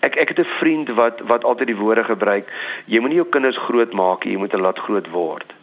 Ek 0.00 0.16
ek 0.16 0.28
het 0.28 0.38
'n 0.38 0.54
vriend 0.58 0.88
wat 0.88 1.20
wat 1.20 1.44
altyd 1.44 1.66
die 1.66 1.80
woorde 1.82 2.04
gebruik: 2.04 2.46
jy 2.86 3.00
moenie 3.00 3.20
jou 3.22 3.28
kinders 3.28 3.58
groot 3.58 3.92
maak 3.92 4.24
nie, 4.24 4.32
jy 4.32 4.38
moet 4.38 4.52
hulle 4.52 4.62
laat 4.62 4.78
groot 4.78 5.10
word. 5.10 5.57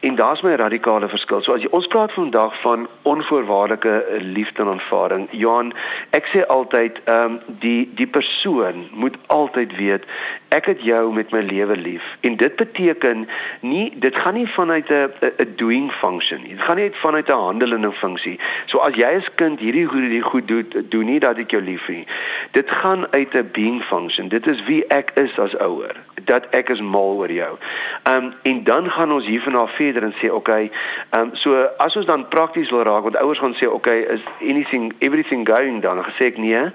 En 0.00 0.14
daar's 0.14 0.40
my 0.40 0.54
radikale 0.54 1.08
verskil. 1.08 1.42
So 1.42 1.52
as 1.52 1.64
jy 1.64 1.68
ons 1.76 1.86
praat 1.92 2.12
vandag 2.12 2.54
van 2.60 2.86
onvoorwaardelike 3.02 4.04
liefde 4.20 4.62
en 4.62 4.68
aanvaarding. 4.68 5.26
Johan, 5.30 5.74
ek 6.16 6.30
sê 6.32 6.44
altyd, 6.46 7.00
ehm 7.04 7.36
um, 7.36 7.40
die 7.60 7.90
die 7.94 8.06
persoon 8.06 8.86
moet 8.96 9.18
altyd 9.26 9.76
weet 9.76 10.06
ek 10.48 10.66
het 10.66 10.80
jou 10.82 11.12
met 11.14 11.30
my 11.30 11.42
lewe 11.44 11.76
lief. 11.76 12.04
En 12.20 12.36
dit 12.36 12.56
beteken 12.56 13.28
nie 13.60 13.92
dit 14.00 14.16
gaan 14.16 14.34
nie 14.34 14.48
vanuit 14.48 14.88
'n 14.88 15.12
'n 15.20 15.52
doing 15.56 15.92
function 15.92 16.42
nie. 16.42 16.54
Dit 16.56 16.64
gaan 16.64 16.76
nie 16.76 16.90
vanuit 16.92 17.28
'n 17.28 17.44
handelende 17.46 17.92
funksie. 17.92 18.38
So 18.66 18.78
as 18.78 18.94
jy 18.94 19.16
as 19.16 19.34
kind 19.34 19.60
hierdie 19.60 19.86
goed 19.86 20.00
hierdie 20.00 20.22
goed 20.22 20.48
doen, 20.48 20.66
doen 20.88 21.04
nie 21.04 21.20
dat 21.20 21.38
ek 21.38 21.50
jou 21.50 21.62
lief 21.62 21.86
het. 21.86 22.08
Dit 22.50 22.70
gaan 22.70 23.06
uit 23.12 23.34
'n 23.34 23.50
being 23.52 23.82
function. 23.82 24.28
Dit 24.28 24.46
is 24.46 24.64
wie 24.64 24.86
ek 24.86 25.10
is 25.14 25.38
as 25.38 25.56
ouer. 25.56 25.96
Dat 26.24 26.46
ek 26.50 26.68
is 26.68 26.80
mal 26.80 27.16
oor 27.16 27.32
jou. 27.32 27.56
Ehm 28.02 28.24
um, 28.24 28.34
en 28.42 28.64
dan 28.64 28.90
gaan 28.90 29.12
ons 29.12 29.26
hiervan 29.26 29.54
af 29.54 29.74
verder 29.76 30.02
en 30.02 30.14
sê 30.22 30.30
okay, 30.30 30.70
ehm 31.10 31.22
um, 31.22 31.30
so 31.34 31.66
as 31.76 31.96
ons 31.96 32.06
dan 32.06 32.28
prakties 32.28 32.70
wil 32.70 32.82
raak 32.82 33.02
want 33.02 33.16
ouers 33.16 33.38
gaan 33.38 33.54
sê 33.54 33.66
okay, 33.66 34.00
is 34.00 34.20
anything 34.40 34.92
everything 34.98 35.46
going 35.46 35.82
dan? 35.82 35.96
Dan 35.96 36.04
gesê 36.04 36.24
ek 36.24 36.38
nee. 36.38 36.72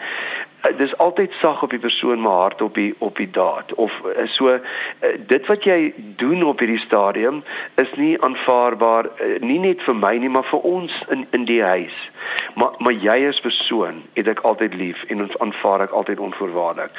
Eh, 0.66 0.78
dis 0.78 0.98
altyd 0.98 1.32
sag 1.32 1.64
op 1.64 1.70
die 1.70 1.80
persoon 1.80 2.22
maar 2.22 2.32
hard 2.32 2.62
op 2.62 2.74
die 2.74 2.96
op 2.98 3.16
die 3.16 3.30
daad 3.30 3.74
of 3.74 3.94
eh, 4.06 4.28
so 4.28 4.50
eh, 4.50 4.60
dit 5.28 5.46
wat 5.46 5.64
jy 5.64 5.94
doen 6.16 6.44
op 6.44 6.60
hierdie 6.60 6.80
stadium 6.80 7.44
is 7.76 7.92
nie 7.96 8.22
aanvaarbaar 8.22 9.10
nie 9.40 9.60
net 9.60 9.84
vir 9.86 9.96
my 9.96 10.16
nie 10.18 10.30
maar 10.30 10.48
vir 10.50 10.66
ons 10.66 10.96
in 11.14 11.28
in 11.38 11.46
die 11.46 11.62
huis 11.64 11.98
maar 12.56 12.74
maar 12.78 12.94
jy 12.94 13.16
as 13.28 13.40
persoon 13.40 14.02
het 14.14 14.28
ek 14.32 14.42
altyd 14.48 14.74
lief 14.74 15.04
en 15.14 15.22
ons 15.26 15.38
aanvaar 15.44 15.84
ek 15.86 15.94
altyd 16.00 16.20
onvoorwaardelik. 16.20 16.92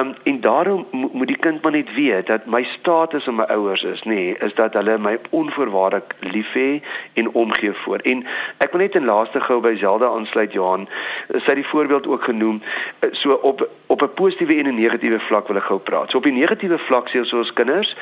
Um 0.00 0.14
en 0.22 0.40
daarom 0.40 0.86
mo 0.90 1.10
moet 1.12 1.30
die 1.30 1.38
kind 1.46 1.62
maar 1.62 1.72
net 1.72 1.92
weet 1.94 2.26
dat 2.26 2.46
my 2.46 2.62
status 2.74 3.26
in 3.26 3.38
my 3.38 3.46
ouers 3.54 3.82
is 3.82 4.02
nê 4.02 4.34
is 4.44 4.54
dat 4.54 4.74
hulle 4.74 4.98
my 4.98 5.16
onvoorwaardelik 5.30 6.14
lief 6.20 6.52
hê 6.58 6.82
en 7.14 7.30
omgee 7.32 7.72
voor. 7.84 8.02
En 8.04 8.24
ek 8.58 8.72
wil 8.72 8.84
net 8.84 8.98
in 8.98 9.08
laaste 9.08 9.40
gou 9.40 9.60
by 9.60 9.76
Zelda 9.80 10.10
aansluit 10.10 10.52
Johan. 10.52 10.88
Sy 11.30 11.44
het 11.46 11.62
die 11.62 11.70
voorbeeld 11.70 12.06
ook 12.06 12.24
genoem 12.24 12.62
so 13.12 13.32
op 13.32 13.68
op 13.86 14.02
'n 14.02 14.14
positiewe 14.14 14.54
en 14.54 14.68
'n 14.68 14.80
negatiewe 14.80 15.20
vlak 15.20 15.46
wil 15.48 15.56
ek 15.56 15.62
gou 15.62 15.78
praat. 15.78 16.10
So 16.10 16.16
op 16.16 16.24
die 16.24 16.32
negatiewe 16.32 16.78
vlak 16.78 17.08
sê 17.08 17.18
ons 17.18 17.32
ons 17.32 17.52
kinders, 17.52 17.96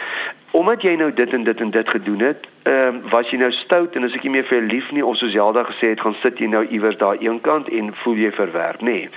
omdat 0.50 0.82
jy 0.82 0.94
nou 0.96 1.12
dit 1.12 1.32
en 1.32 1.44
dit 1.44 1.60
en 1.60 1.70
dit 1.70 1.88
gedoen 1.88 2.20
het, 2.20 2.46
ehm 2.62 2.94
um, 2.94 3.02
was 3.10 3.30
jy 3.30 3.38
nou 3.38 3.52
stout 3.52 3.94
en 3.94 4.04
as 4.04 4.14
ek 4.14 4.22
nie 4.22 4.30
meer 4.30 4.44
vir 4.44 4.58
jou 4.58 4.66
lief 4.66 4.90
nie 4.92 5.04
of 5.04 5.16
soos 5.16 5.32
Zelda 5.32 5.62
gesê 5.62 5.88
het, 5.88 6.00
gaan 6.00 6.16
sit 6.22 6.38
jy 6.38 6.46
nou 6.46 6.66
iewers 6.66 6.96
daar 6.96 7.16
eenkant 7.16 7.68
en 7.68 7.94
voel 7.94 8.14
jy 8.14 8.32
verwerp, 8.32 8.80
nê. 8.80 8.84
Nee. 8.84 9.08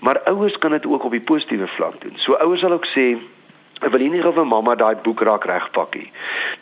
Maar 0.00 0.20
ouers 0.24 0.58
kan 0.58 0.70
dit 0.70 0.86
ook 0.86 1.04
op 1.04 1.10
die 1.10 1.20
positiewe 1.20 1.66
vlak 1.66 2.00
doen. 2.00 2.12
So 2.16 2.32
ouers 2.32 2.60
sal 2.60 2.72
ook 2.72 2.86
sê 2.86 3.16
Ek 3.82 3.90
wil 3.90 4.04
nie 4.06 4.22
vir 4.22 4.46
mamma 4.46 4.74
daai 4.78 4.94
boek 5.02 5.22
raak 5.26 5.44
regpak 5.50 5.96
nie. 5.98 6.10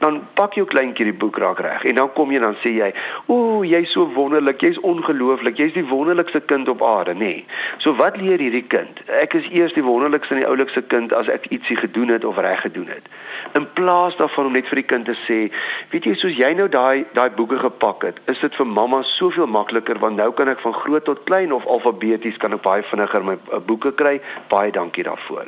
Dan 0.00 0.22
pak 0.34 0.54
jou 0.56 0.64
kleintjie 0.64 1.04
die 1.04 1.16
boek 1.16 1.38
raak 1.38 1.60
reg 1.60 1.84
en 1.84 1.98
dan 2.00 2.12
kom 2.16 2.30
jy 2.32 2.40
dan 2.40 2.56
sê 2.62 2.72
jy, 2.72 2.92
"Ooh, 3.28 3.64
jy's 3.64 3.92
so 3.92 4.06
wonderlik, 4.14 4.60
jy's 4.60 4.78
ongelooflik, 4.80 5.56
jy's 5.58 5.74
die 5.74 5.84
wonderlikste 5.84 6.40
kind 6.40 6.68
op 6.68 6.82
aarde, 6.82 7.14
nê." 7.14 7.18
Nee. 7.18 7.44
So 7.78 7.94
wat 7.94 8.16
leer 8.16 8.38
hierdie 8.38 8.66
kind? 8.66 9.00
Ek 9.06 9.34
is 9.34 9.48
eers 9.50 9.72
die 9.72 9.84
wonderlikste 9.84 10.34
en 10.34 10.40
die 10.40 10.48
oulikste 10.48 10.82
kind 10.82 11.12
as 11.12 11.28
ek 11.28 11.46
ietsie 11.50 11.76
gedoen 11.76 12.08
het 12.08 12.24
of 12.24 12.38
reg 12.38 12.60
gedoen 12.60 12.88
het. 12.88 13.06
In 13.54 13.66
plaas 13.72 14.16
daarvan 14.16 14.46
om 14.46 14.52
net 14.52 14.68
vir 14.68 14.80
die 14.82 14.88
kind 14.92 15.04
te 15.04 15.16
sê, 15.26 15.52
"Weet 15.90 16.04
jy, 16.04 16.14
soos 16.14 16.36
jy 16.36 16.52
nou 16.54 16.68
daai 16.68 17.04
daai 17.12 17.30
boeke 17.30 17.58
gepak 17.58 18.02
het, 18.02 18.20
is 18.26 18.40
dit 18.40 18.56
vir 18.56 18.66
mamma 18.66 19.02
soveel 19.02 19.46
makliker 19.46 19.98
want 19.98 20.16
nou 20.16 20.32
kan 20.32 20.48
ek 20.48 20.60
van 20.60 20.72
groot 20.72 21.04
tot 21.04 21.24
klein 21.24 21.52
of 21.52 21.66
alfabeties 21.66 22.36
kan 22.36 22.52
ek 22.52 22.62
baie 22.62 22.82
vinniger 22.82 23.24
my 23.24 23.36
uh, 23.52 23.58
boeke 23.58 23.92
kry. 23.92 24.20
Baie 24.48 24.70
dankie 24.70 25.04
daarvoor." 25.04 25.46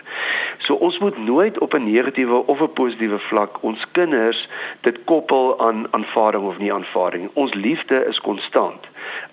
So 0.59 0.75
ons 0.75 0.99
moet 0.99 1.19
nooit 1.19 1.59
op 1.63 1.75
'n 1.75 1.85
negatiewe 1.93 2.47
of 2.47 2.61
'n 2.61 2.73
positiewe 2.73 3.19
vlak 3.19 3.63
ons 3.63 3.87
kinders 3.93 4.49
dit 4.81 5.05
koppel 5.05 5.61
aan 5.61 5.87
aanvaarding 5.91 6.45
of 6.45 6.59
nie 6.59 6.73
aanvaarding. 6.73 7.31
Ons 7.33 7.55
liefde 7.55 8.07
is 8.07 8.21
konstant 8.21 8.83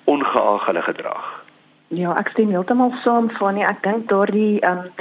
ongeag 0.04 0.66
hulle 0.66 0.82
gedrag. 0.82 1.46
Ja, 1.88 2.18
ek 2.18 2.28
stem 2.28 2.50
heeltemal 2.50 2.94
saam 3.04 3.30
van 3.30 3.54
nie. 3.54 3.66
Ek 3.66 3.84
dink 3.84 4.10
daardie 4.10 4.62
um 4.62 4.92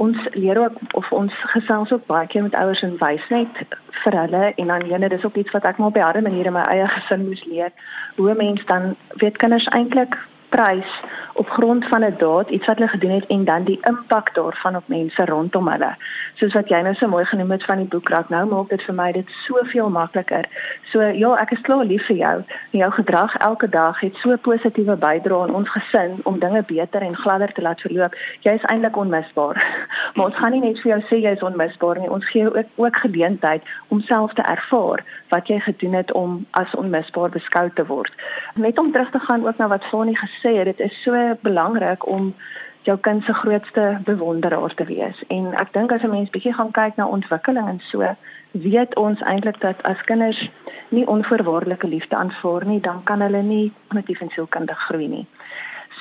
ons 0.00 0.16
leer 0.32 0.58
ook 0.58 0.78
of 0.96 1.12
ons 1.12 1.32
gesels 1.52 1.92
ook 1.92 2.06
baie 2.06 2.26
keer 2.26 2.42
met 2.42 2.54
ouers 2.54 2.82
en 2.82 2.96
wys 2.98 3.26
net 3.28 3.58
vir 4.02 4.16
hulle 4.16 4.52
en 4.56 4.66
dan 4.72 4.86
jene 4.88 5.08
dis 5.12 5.24
ook 5.24 5.36
iets 5.36 5.52
wat 5.56 5.64
ek 5.68 5.76
maar 5.76 5.92
op 5.92 5.96
'n 5.96 6.06
harde 6.08 6.22
manier 6.22 6.46
in 6.46 6.56
my 6.56 6.64
eie 6.72 6.88
gesin 6.88 7.26
moes 7.28 7.44
leer 7.44 7.70
hoe 8.16 8.34
mense 8.34 8.64
dan 8.64 8.96
weet 9.20 9.36
kinders 9.36 9.66
eintlik 9.66 10.16
prys 10.50 11.00
op 11.40 11.48
grond 11.48 11.84
van 11.88 12.04
'n 12.04 12.14
daad 12.18 12.50
iets 12.50 12.66
wat 12.66 12.76
hulle 12.76 12.88
gedoen 12.88 13.10
het 13.10 13.26
en 13.26 13.44
dan 13.44 13.64
die 13.64 13.78
impak 13.82 14.34
daarvan 14.34 14.76
op 14.76 14.82
mense 14.86 15.24
rondom 15.24 15.68
hulle. 15.68 15.96
Soos 16.34 16.52
wat 16.52 16.68
jy 16.68 16.80
nou 16.80 16.94
so 16.94 17.08
mooi 17.08 17.24
genoem 17.24 17.50
het 17.50 17.64
van 17.64 17.76
die 17.76 17.86
boekrak, 17.86 18.28
nou 18.28 18.46
maak 18.46 18.68
dit 18.68 18.82
vir 18.82 18.94
my 18.94 19.12
dit 19.12 19.28
soveel 19.28 19.90
makliker. 19.90 20.44
So 20.82 21.00
ja, 21.00 21.34
ek 21.34 21.50
is 21.50 21.60
klaar 21.60 21.84
lief 21.84 22.06
vir 22.06 22.16
jou. 22.16 22.44
Jou 22.70 22.90
gedrag 22.90 23.36
elke 23.36 23.68
dag 23.68 24.00
het 24.00 24.16
so 24.16 24.36
positiewe 24.36 24.96
bydrae 24.96 25.42
aan 25.42 25.54
ons 25.54 25.68
gesin 25.68 26.20
om 26.22 26.38
dinge 26.38 26.62
beter 26.62 27.02
en 27.02 27.16
gladder 27.16 27.52
te 27.52 27.62
laat 27.62 27.80
verloop. 27.80 28.14
Jy 28.40 28.52
is 28.52 28.62
eintlik 28.62 28.96
onmisbaar. 28.96 29.64
maar 30.14 30.26
ons 30.26 30.36
gaan 30.36 30.50
nie 30.50 30.60
net 30.60 30.80
vir 30.80 30.90
jou 30.90 31.00
sê 31.00 31.22
jy 31.22 31.30
is 31.30 31.42
onmisbaar 31.42 31.98
nie. 31.98 32.10
Ons 32.10 32.28
gee 32.28 32.42
jou 32.42 32.56
ook 32.56 32.66
ook 32.76 32.96
geleentheid 32.96 33.62
om 33.88 34.00
self 34.00 34.32
te 34.32 34.42
ervaar 34.42 35.04
wat 35.28 35.46
jy 35.46 35.60
gedoen 35.60 35.92
het 35.92 36.12
om 36.12 36.46
as 36.50 36.74
onmisbaar 36.74 37.28
beskou 37.30 37.70
te 37.74 37.86
word. 37.86 38.12
Net 38.54 38.78
om 38.78 38.92
terug 38.92 39.10
te 39.10 39.18
gaan 39.18 39.46
ook 39.46 39.56
na 39.56 39.68
wat 39.68 39.84
Fanie 39.84 40.18
gesê 40.18 40.39
het, 40.48 40.64
dit 40.64 40.80
is 40.80 41.02
so 41.02 41.36
belangrik 41.40 42.06
om 42.06 42.34
jou 42.82 42.98
kind 42.98 43.24
se 43.24 43.34
grootste 43.34 44.00
bewonderaar 44.04 44.74
te 44.74 44.84
wees. 44.84 45.22
En 45.28 45.52
ek 45.54 45.72
dink 45.72 45.92
as 45.92 46.02
'n 46.02 46.10
mens 46.10 46.30
bietjie 46.30 46.54
gaan 46.54 46.70
kyk 46.70 46.96
na 46.96 47.06
ontwikkeling 47.06 47.68
en 47.68 47.80
so, 47.80 48.16
weet 48.50 48.96
ons 48.96 49.20
eintlik 49.20 49.60
dat 49.60 49.82
as 49.82 50.00
kinders 50.04 50.50
nie 50.88 51.06
onvoorwaardelike 51.06 51.86
liefde 51.86 52.16
aanvaar 52.16 52.66
nie, 52.66 52.80
dan 52.80 53.02
kan 53.02 53.20
hulle 53.20 53.42
nie 53.42 53.72
kognitief 53.88 54.20
en 54.20 54.30
sielkundig 54.30 54.78
groei 54.78 55.08
nie. 55.08 55.26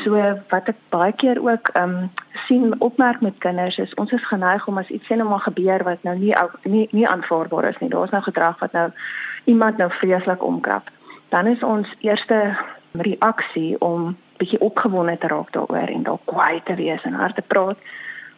So 0.03 0.15
wat 0.50 0.67
ek 0.67 0.77
baie 0.89 1.12
keer 1.12 1.41
ook 1.43 1.69
ehm 1.74 1.89
um, 1.89 2.12
sien 2.48 2.75
opmerk 2.79 3.22
met 3.22 3.38
kinders 3.38 3.77
is 3.77 3.93
ons 3.93 4.12
is 4.12 4.27
geneig 4.27 4.67
om 4.67 4.77
as 4.77 4.89
iets 4.89 5.05
sien 5.05 5.17
nou 5.17 5.29
maar 5.29 5.43
gebeur 5.43 5.84
wat 5.84 6.03
nou 6.03 6.17
nie 6.17 6.36
nie 6.63 6.88
nie 6.91 7.08
aanvaarbaar 7.08 7.69
is 7.69 7.77
nie. 7.79 7.89
Daar's 7.89 8.12
nou 8.12 8.24
gedrag 8.24 8.60
wat 8.60 8.72
nou 8.72 8.89
iemand 9.43 9.77
nou 9.77 9.91
vreeslik 9.91 10.43
omkrap. 10.43 10.89
Dan 11.29 11.48
is 11.48 11.63
ons 11.63 11.96
eerste 12.00 12.58
reaksie 12.91 13.81
om 13.81 14.17
bietjie 14.39 14.62
opgewonde 14.65 15.17
te 15.17 15.27
raak 15.27 15.51
daaroor 15.55 15.91
en 15.96 16.03
dalk 16.08 16.25
kwaai 16.31 16.62
te 16.65 16.75
wees 16.79 17.03
en 17.03 17.17
hard 17.19 17.36
te 17.36 17.46
praat. 17.53 17.77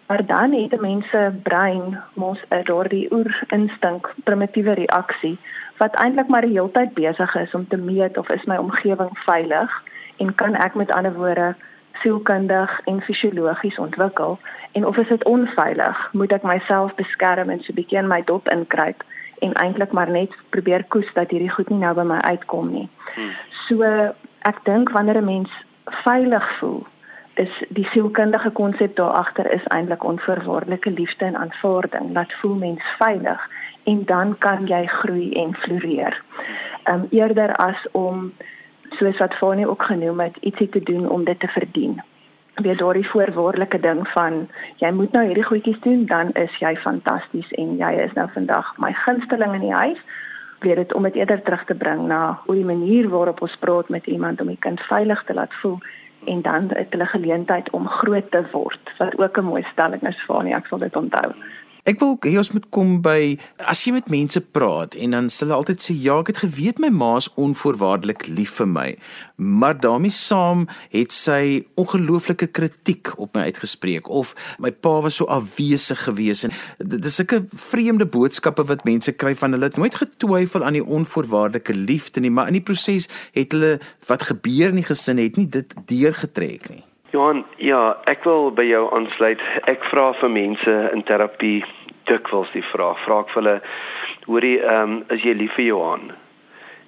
Maar 0.07 0.25
dan 0.25 0.53
het 0.53 0.73
'n 0.73 0.81
mens 0.81 1.09
se 1.09 1.31
brein 1.43 2.01
mos 2.13 2.39
'n 2.49 2.63
daardie 2.63 3.11
oerinstink 3.11 4.13
primitiewe 4.23 4.73
reaksie 4.73 5.39
wat 5.77 5.95
eintlik 5.95 6.27
maar 6.27 6.41
die 6.41 6.57
hele 6.57 6.71
tyd 6.71 6.93
besig 6.93 7.35
is 7.35 7.53
om 7.53 7.67
te 7.67 7.77
meet 7.77 8.17
of 8.17 8.29
is 8.29 8.45
my 8.45 8.57
omgewing 8.57 9.09
veilig 9.13 9.83
en 10.17 10.35
kan 10.35 10.55
ek 10.55 10.73
met 10.73 10.91
ander 10.91 11.13
woorde 11.13 11.55
sielkundig 12.01 12.81
en 12.85 13.01
fisiologies 13.01 13.77
ontwikkel 13.77 14.39
en 14.71 14.85
of 14.85 14.97
is 14.97 15.07
dit 15.07 15.23
onveilig 15.23 16.09
moet 16.11 16.31
ek 16.31 16.43
myself 16.43 16.95
beskerm 16.95 17.49
en 17.49 17.63
so 17.63 17.71
'n 17.71 17.75
bietjie 17.75 17.97
in 17.97 18.07
my 18.07 18.21
dop 18.23 18.49
inkruip 18.49 19.03
en 19.39 19.53
eintlik 19.53 19.91
maar 19.91 20.09
net 20.09 20.35
probeer 20.49 20.83
koes 20.83 21.13
dat 21.13 21.29
hierdie 21.29 21.49
goed 21.49 21.69
nie 21.69 21.81
nou 21.81 21.93
by 21.93 22.03
my 22.03 22.17
uitkom 22.17 22.71
nie. 22.71 22.89
Hmm. 23.15 23.31
So 23.67 23.83
ek 24.41 24.63
dink 24.63 24.89
wanneer 24.89 25.17
'n 25.17 25.25
mens 25.25 25.49
veilig 26.03 26.57
voel 26.59 26.85
is 27.33 27.63
die 27.69 27.85
sielkundige 27.85 28.49
konsep 28.49 28.95
daar 28.95 29.15
agter 29.23 29.51
is 29.51 29.67
eintlik 29.67 30.03
onvoorwaardelike 30.03 30.91
liefde 30.91 31.25
en 31.25 31.37
aanvaarding 31.37 32.13
laat 32.13 32.33
voel 32.33 32.55
mens 32.55 32.83
veilig 32.99 33.49
en 33.83 34.05
dan 34.05 34.37
kan 34.37 34.67
jy 34.67 34.85
groei 34.87 35.31
en 35.31 35.55
floreer. 35.55 36.23
Ehm 36.83 36.95
um, 36.95 37.07
eerder 37.09 37.55
as 37.55 37.87
om 37.91 38.33
soos 38.89 39.17
wat 39.17 39.33
Fanie 39.33 39.69
ook 39.69 39.83
genoem 39.83 40.19
het 40.19 40.37
ietsie 40.39 40.69
te 40.69 40.83
doen 40.83 41.09
om 41.09 41.23
dit 41.23 41.39
te 41.39 41.47
verdien. 41.47 42.01
Weer 42.55 42.77
daardie 42.77 43.09
voorwaardelike 43.09 43.79
ding 43.79 44.07
van 44.07 44.49
jy 44.75 44.91
moet 44.91 45.11
nou 45.11 45.25
hierdie 45.25 45.43
goedjies 45.43 45.79
doen 45.79 46.05
dan 46.05 46.31
is 46.31 46.57
jy 46.59 46.75
fantasties 46.75 47.51
en 47.51 47.77
jy 47.77 47.91
is 47.91 48.13
nou 48.13 48.27
vandag 48.33 48.73
my 48.77 48.93
gunsteling 48.93 49.53
in 49.53 49.65
die 49.69 49.73
huis 49.73 50.03
weer 50.61 50.75
dit 50.75 50.93
om 50.93 51.03
dit 51.03 51.15
eerder 51.15 51.41
terug 51.41 51.65
te 51.65 51.75
bring 51.75 52.07
na 52.07 52.39
hoe 52.45 52.55
die 52.55 52.65
manier 52.65 53.09
waarop 53.09 53.41
ons 53.41 53.57
praat 53.59 53.89
met 53.89 54.05
iemand 54.05 54.41
om 54.41 54.47
die 54.47 54.59
kind 54.59 54.79
veilig 54.79 55.23
te 55.23 55.33
laat 55.33 55.53
voel 55.61 55.77
en 56.25 56.41
dan 56.41 56.69
het 56.73 56.93
hulle 56.93 57.05
geleentheid 57.05 57.69
om 57.69 57.87
groot 57.87 58.31
te 58.31 58.43
word 58.51 58.93
wat 58.97 59.17
ook 59.19 59.37
'n 59.37 59.49
mooi 59.51 59.63
stelling 59.71 60.01
is 60.07 60.23
vir 60.27 60.43
nie 60.43 60.55
ek 60.55 60.67
sal 60.67 60.79
dit 60.79 60.95
onthou. 60.95 61.33
Ek 61.81 61.97
wil 61.97 62.13
hê 62.21 62.35
ons 62.37 62.51
moet 62.53 62.65
kom 62.69 62.99
by 63.01 63.39
as 63.71 63.79
jy 63.87 63.95
met 63.95 64.09
mense 64.13 64.37
praat 64.53 64.93
en 65.01 65.15
dan 65.15 65.29
sê 65.33 65.47
hulle 65.47 65.55
altyd 65.57 65.81
sê 65.81 65.95
ja, 65.97 66.19
ek 66.21 66.29
het 66.29 66.41
geweet 66.43 66.81
my 66.81 66.91
ma 66.93 67.15
is 67.17 67.29
onvoorwaardelik 67.41 68.27
lief 68.29 68.59
vir 68.59 68.69
my, 68.69 68.85
maar 69.41 69.79
daarmee 69.81 70.13
saam 70.13 70.67
het 70.93 71.15
sy 71.15 71.63
ongelooflike 71.81 72.51
kritiek 72.53 73.15
op 73.17 73.33
my 73.33 73.47
uitgespreek 73.49 74.11
of 74.13 74.35
my 74.61 74.69
pa 74.69 74.99
was 75.01 75.17
so 75.17 75.25
afwesig 75.33 76.05
geweest 76.05 76.49
en 76.49 76.53
dit 76.77 77.09
is 77.09 77.19
'n 77.21 77.49
vreemde 77.49 78.05
boodskappe 78.05 78.63
wat 78.69 78.85
mense 78.85 79.11
kry 79.11 79.33
van 79.35 79.51
hulle 79.57 79.65
het 79.65 79.77
nooit 79.77 79.95
getwyfel 79.95 80.63
aan 80.63 80.77
die 80.77 80.85
onvoorwaardelike 80.85 81.73
liefde 81.73 82.21
nie, 82.21 82.31
maar 82.31 82.47
in 82.47 82.61
die 82.61 82.67
proses 82.69 83.09
het 83.33 83.51
hulle 83.51 83.79
wat 84.05 84.29
gebeur 84.29 84.69
in 84.69 84.81
die 84.83 84.89
gesin 84.93 85.17
het 85.17 85.37
nie 85.37 85.49
dit 85.49 85.73
deurgetrek 85.85 86.69
nie. 86.69 86.90
Johan, 87.11 87.41
ja, 87.59 87.97
ek 88.07 88.23
wil 88.23 88.53
by 88.55 88.63
jou 88.63 88.85
aansluit. 88.95 89.41
Ek 89.67 89.83
vra 89.91 90.13
vir 90.15 90.29
mense 90.31 90.75
in 90.95 91.01
terapie 91.03 91.59
dikwels 92.07 92.51
die 92.55 92.63
vraag, 92.63 93.01
vra 93.03 93.17
ek 93.25 93.33
vir 93.33 93.41
hulle, 93.41 93.55
hoorie, 94.29 94.59
ehm, 94.63 94.93
um, 94.93 94.93
is 95.11 95.25
jy 95.27 95.33
lief 95.35 95.57
vir 95.59 95.65
Johan? 95.65 96.13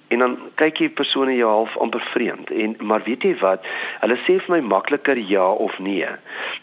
En 0.08 0.24
dan 0.24 0.38
kyk 0.60 0.80
jy 0.80 0.88
persone 0.96 1.34
jou 1.36 1.50
half 1.50 1.76
amper 1.76 2.00
vreemd 2.14 2.50
en 2.56 2.76
maar 2.80 3.04
weet 3.04 3.24
jy 3.28 3.34
wat? 3.42 3.68
Hulle 4.00 4.16
sê 4.24 4.38
vir 4.40 4.56
my 4.56 4.60
makliker 4.64 5.20
ja 5.20 5.44
of 5.66 5.76
nee. 5.78 6.08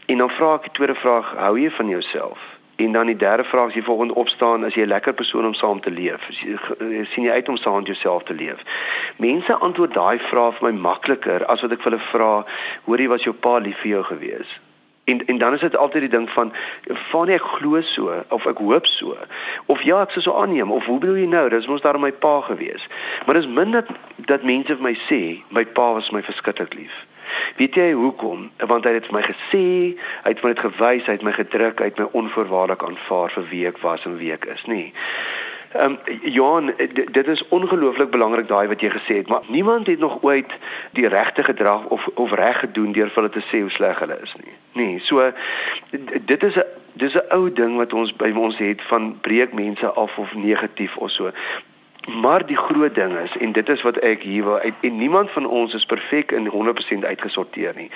En 0.10 0.26
dan 0.26 0.34
vra 0.40 0.56
ek 0.58 0.70
die 0.70 0.76
tweede 0.80 0.98
vraag, 0.98 1.30
hou 1.38 1.54
jy 1.60 1.70
van 1.78 1.94
jouself? 1.94 2.42
En 2.82 2.92
dan 2.92 3.06
die 3.06 3.16
derde 3.16 3.44
vraag 3.44 3.68
as 3.68 3.74
jy 3.74 3.84
volgende 3.84 4.16
opstaan, 4.16 4.66
is 4.66 4.74
jy 4.74 4.82
'n 4.82 4.94
lekker 4.96 5.14
persoon 5.14 5.46
om 5.46 5.54
saam 5.54 5.80
te 5.82 5.92
leef? 5.92 6.22
Jy, 6.30 7.06
sien 7.14 7.24
jy 7.24 7.32
uit 7.32 7.50
om 7.50 7.58
saam 7.58 7.76
met 7.76 7.86
jouself 7.86 8.24
te 8.24 8.34
leef? 8.34 8.60
Mense 9.18 9.54
antwoord 9.54 9.94
daai 9.94 10.20
vraag 10.20 10.58
vir 10.58 10.72
my 10.72 10.80
makliker 10.80 11.46
as 11.46 11.62
wat 11.62 11.72
ek 11.72 11.82
vir 11.82 11.92
hulle 11.92 12.04
vra, 12.12 12.46
hoorie 12.86 13.10
was 13.10 13.24
jou 13.24 13.34
pa 13.34 13.58
lief 13.58 13.78
vir 13.78 13.92
jou 13.92 14.04
gewees? 14.04 14.60
En 15.04 15.26
en 15.26 15.38
dan 15.38 15.54
is 15.54 15.60
dit 15.60 15.78
altyd 15.78 16.02
die 16.02 16.10
ding 16.18 16.30
van 16.30 16.54
van 17.12 17.30
ek 17.30 17.42
glo 17.42 17.82
so 17.82 18.24
of 18.30 18.46
ek 18.46 18.58
hoop 18.58 18.86
so 18.86 19.18
of 19.66 19.82
ja 19.82 20.02
ek 20.02 20.12
sou 20.12 20.22
so 20.22 20.34
aanneem 20.34 20.72
of 20.72 20.86
hoe 20.86 21.00
bedoel 21.00 21.18
jy 21.18 21.30
nou 21.30 21.50
dis 21.50 21.68
mos 21.68 21.82
daar 21.82 22.00
my 22.00 22.12
pa 22.12 22.42
gewees 22.42 22.88
maar 23.26 23.36
dis 23.36 23.48
min 23.48 23.72
dat 23.72 23.90
dat 24.16 24.44
mense 24.44 24.76
vir 24.76 24.84
my 24.84 24.94
sê 25.10 25.42
my 25.50 25.66
pa 25.66 25.94
was 25.94 26.12
my 26.12 26.22
verskriklik 26.22 26.74
lief 26.74 26.94
Weet 27.58 27.76
jy 27.76 27.92
hoekom? 27.94 28.50
Want 28.58 28.86
hy 28.86 28.94
het 28.98 29.06
vir 29.06 29.18
my 29.20 29.24
gesê, 29.28 29.66
hy 30.24 30.34
het 30.34 30.44
my 30.44 30.54
dit 30.54 30.66
gewys, 30.66 31.06
hy 31.06 31.18
het 31.20 31.24
my 31.28 31.36
gedruk, 31.36 31.80
hy 31.80 31.92
het 31.92 32.00
my 32.00 32.10
onvoorwaardelik 32.12 32.84
aanvaar 32.84 33.32
vir 33.38 33.48
wie 33.54 33.66
ek 33.68 33.82
was 33.86 34.06
en 34.06 34.18
wie 34.18 34.34
ek 34.34 34.46
is, 34.46 34.66
nê. 34.68 34.92
Ehm 35.72 35.92
um, 35.92 36.18
Johan, 36.22 36.74
dit 37.12 37.28
is 37.28 37.48
ongelooflik 37.48 38.10
belangrik 38.12 38.48
daai 38.48 38.68
wat 38.68 38.82
jy 38.82 38.90
gesê 38.92 39.22
het, 39.22 39.28
maar 39.28 39.42
niemand 39.48 39.88
het 39.88 40.00
nog 40.00 40.18
ooit 40.22 40.52
die 40.92 41.08
regte 41.08 41.44
gedrag 41.44 41.86
of 41.86 42.08
of 42.14 42.32
reg 42.32 42.60
gedoen 42.60 42.92
deur 42.92 43.08
vir 43.08 43.24
hulle 43.24 43.32
te 43.32 43.44
sê 43.48 43.62
hoe 43.62 43.72
sleg 43.72 44.00
hulle 44.00 44.18
is 44.24 44.36
nie. 44.44 44.56
Nee, 44.74 45.00
so 45.00 45.32
dit 46.26 46.44
is 46.44 46.56
'n 46.56 46.68
dis 46.94 47.16
'n 47.16 47.24
ou 47.30 47.52
ding 47.52 47.78
wat 47.78 47.94
ons 47.94 48.16
by 48.16 48.32
ons 48.36 48.58
het 48.58 48.82
van 48.82 49.20
breek 49.22 49.54
mense 49.54 49.88
af 49.88 50.18
of 50.18 50.34
negatief 50.34 50.98
of 50.98 51.12
so. 51.12 51.32
Maar 52.08 52.46
die 52.46 52.58
groot 52.58 52.96
ding 52.96 53.18
is 53.18 53.38
en 53.38 53.52
dit 53.52 53.70
is 53.70 53.82
wat 53.82 53.98
ek 53.98 54.24
hier 54.26 54.44
wil 54.44 54.58
uit 54.58 54.74
en 54.82 54.98
niemand 54.98 55.32
van 55.32 55.46
ons 55.46 55.74
is 55.74 55.86
perfek 55.86 56.32
en 56.32 56.50
100% 56.50 57.06
uitgesorteer 57.06 57.74
nie. 57.76 57.92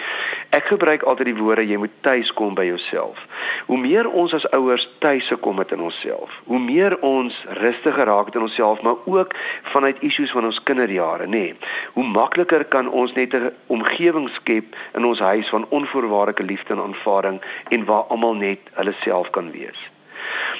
Ek 0.50 0.68
gebruik 0.70 1.02
altyd 1.04 1.32
die 1.32 1.42
woorde 1.42 1.66
jy 1.66 1.80
moet 1.82 1.96
tuis 2.06 2.30
kom 2.34 2.54
by 2.54 2.68
jouself. 2.68 3.18
Hoe 3.66 3.80
meer 3.82 4.10
ons 4.10 4.34
as 4.38 4.46
ouers 4.54 4.86
tuis 5.00 5.32
kom 5.42 5.58
met 5.58 5.74
in 5.74 5.82
onsself, 5.82 6.30
hoe 6.46 6.60
meer 6.60 6.98
ons 7.02 7.40
rustiger 7.62 8.06
raak 8.06 8.30
in 8.36 8.46
onsself, 8.46 8.82
maar 8.82 9.02
ook 9.06 9.34
vanuit 9.74 10.06
issues 10.06 10.32
van 10.32 10.46
ons 10.46 10.62
kinderjare, 10.64 11.26
nê. 11.26 11.30
Nee, 11.46 11.58
hoe 11.98 12.06
makliker 12.06 12.64
kan 12.64 12.90
ons 12.90 13.14
net 13.14 13.34
'n 13.34 13.52
omgewing 13.68 14.30
skep 14.30 14.76
in 14.94 15.06
ons 15.06 15.20
huis 15.20 15.50
van 15.50 15.66
onvoorwaardelike 15.70 16.44
liefde 16.44 16.74
en 16.74 16.82
aanvaarding 16.82 17.42
en 17.70 17.86
waar 17.86 18.06
almal 18.14 18.34
net 18.34 18.60
hulle 18.74 18.94
self 19.02 19.30
kan 19.30 19.52
wees 19.52 19.90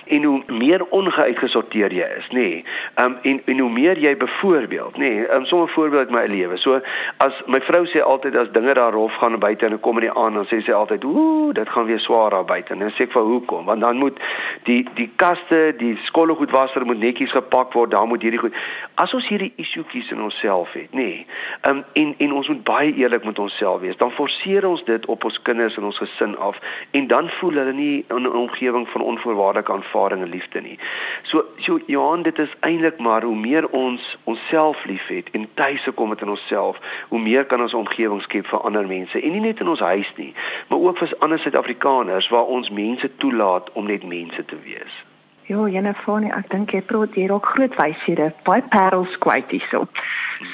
en 0.06 0.24
hoe 0.24 0.44
meer 0.48 0.86
ongeuitgesorteer 0.86 1.94
jy 1.94 2.08
is, 2.18 2.28
nê. 2.30 2.34
Nee, 2.34 2.64
um 3.02 3.18
en 3.22 3.42
en 3.46 3.60
hoe 3.60 3.70
meer 3.72 3.98
jy 3.98 4.18
byvoorbeeld, 4.18 4.98
nê, 4.98 5.10
nee, 5.10 5.30
um 5.34 5.46
sommer 5.46 5.70
voorbeeld 5.70 6.10
my 6.10 6.26
lewe. 6.30 6.58
So 6.58 6.80
as 7.18 7.34
my 7.48 7.60
vrou 7.66 7.86
sê 7.90 8.04
altyd 8.04 8.38
as 8.38 8.52
dinge 8.54 8.74
daar 8.74 8.94
rof 8.94 9.14
gaan 9.22 9.40
buite 9.40 9.66
en 9.66 9.80
kom 9.80 9.98
in 9.98 10.08
die 10.08 10.14
aan, 10.14 10.38
dan 10.38 10.46
sê 10.46 10.62
sy 10.62 10.72
altyd, 10.72 11.06
"Ooh, 11.06 11.54
dit 11.54 11.70
gaan 11.70 11.86
weer 11.86 12.00
swaar 12.00 12.30
daar 12.30 12.46
buite." 12.46 12.74
En 12.74 12.92
sê 12.92 13.02
ek 13.08 13.12
vir 13.12 13.22
hoekom? 13.22 13.66
Want 13.66 13.82
dan 13.82 13.98
moet 13.98 14.20
die 14.64 14.88
die 14.94 15.12
kaste, 15.16 15.74
die 15.78 15.98
skollegoed 16.04 16.52
wasser 16.52 16.86
moet 16.86 17.00
netjies 17.00 17.32
gepak 17.32 17.74
word, 17.74 17.92
dan 17.92 18.08
moet 18.08 18.22
hierdie 18.22 18.40
goed. 18.40 18.54
As 18.96 19.14
ons 19.14 19.28
hierdie 19.28 19.54
issuetjies 19.56 20.12
in 20.12 20.22
onsself 20.22 20.74
het, 20.74 20.92
nê. 20.92 20.96
Nee, 20.96 21.26
um 21.68 21.84
en 21.94 22.16
en 22.18 22.34
ons 22.34 22.48
moet 22.48 22.64
baie 22.64 22.94
eerlik 22.94 23.24
met 23.24 23.40
onsself 23.40 23.82
wees. 23.82 23.98
Dan 23.98 24.12
forceer 24.12 24.68
ons 24.68 24.84
dit 24.84 25.06
op 25.06 25.24
ons 25.24 25.42
kinders 25.42 25.78
en 25.78 25.84
ons 25.84 25.98
gesin 25.98 26.38
af 26.38 26.60
en 26.92 27.08
dan 27.08 27.30
voel 27.30 27.52
hulle 27.52 27.74
nie 27.74 28.06
in 28.10 28.22
'n 28.22 28.36
omgewing 28.36 28.90
van 28.90 29.02
onvoorwaardelike 29.02 29.72
aanvaarding 29.72 29.95
ervaring 29.96 30.24
in 30.24 30.30
liefde 30.30 30.62
nie. 30.62 30.80
So 31.24 31.46
so 31.58 31.80
Johan, 31.86 32.24
dit 32.24 32.40
is 32.40 32.50
eintlik 32.60 33.00
maar 33.00 33.24
hoe 33.24 33.36
meer 33.36 33.68
ons 33.70 34.18
onsself 34.24 34.86
liefhet 34.86 35.30
en 35.32 35.48
tuise 35.54 35.92
kom 35.92 36.10
met 36.10 36.22
in 36.22 36.30
onsself, 36.30 36.80
hoe 37.08 37.20
meer 37.20 37.46
kan 37.46 37.62
ons 37.62 37.74
omgewing 37.74 38.22
skep 38.22 38.48
vir 38.48 38.60
ander 38.60 38.88
mense 38.88 39.22
en 39.22 39.32
nie 39.32 39.40
net 39.40 39.60
in 39.60 39.68
ons 39.68 39.80
huis 39.80 40.14
nie, 40.16 40.34
maar 40.68 40.80
ook 40.80 40.98
vir 40.98 41.16
ander 41.20 41.40
Suid-Afrikaners 41.40 42.30
waar 42.30 42.46
ons 42.46 42.70
mense 42.70 43.16
toelaat 43.18 43.72
om 43.74 43.86
net 43.86 44.04
mense 44.04 44.46
te 44.46 44.58
wees. 44.64 45.04
Ja, 45.46 45.68
Jana 45.70 45.94
Fani, 45.94 46.32
ek 46.34 46.48
dink 46.50 46.72
jy 46.74 46.80
praat 46.90 47.14
hier 47.14 47.30
ook 47.36 47.46
groot 47.54 47.76
wyshede, 47.78 48.32
baie 48.48 48.64
parels 48.74 49.14
kwyt 49.22 49.52
hierso. 49.54 49.84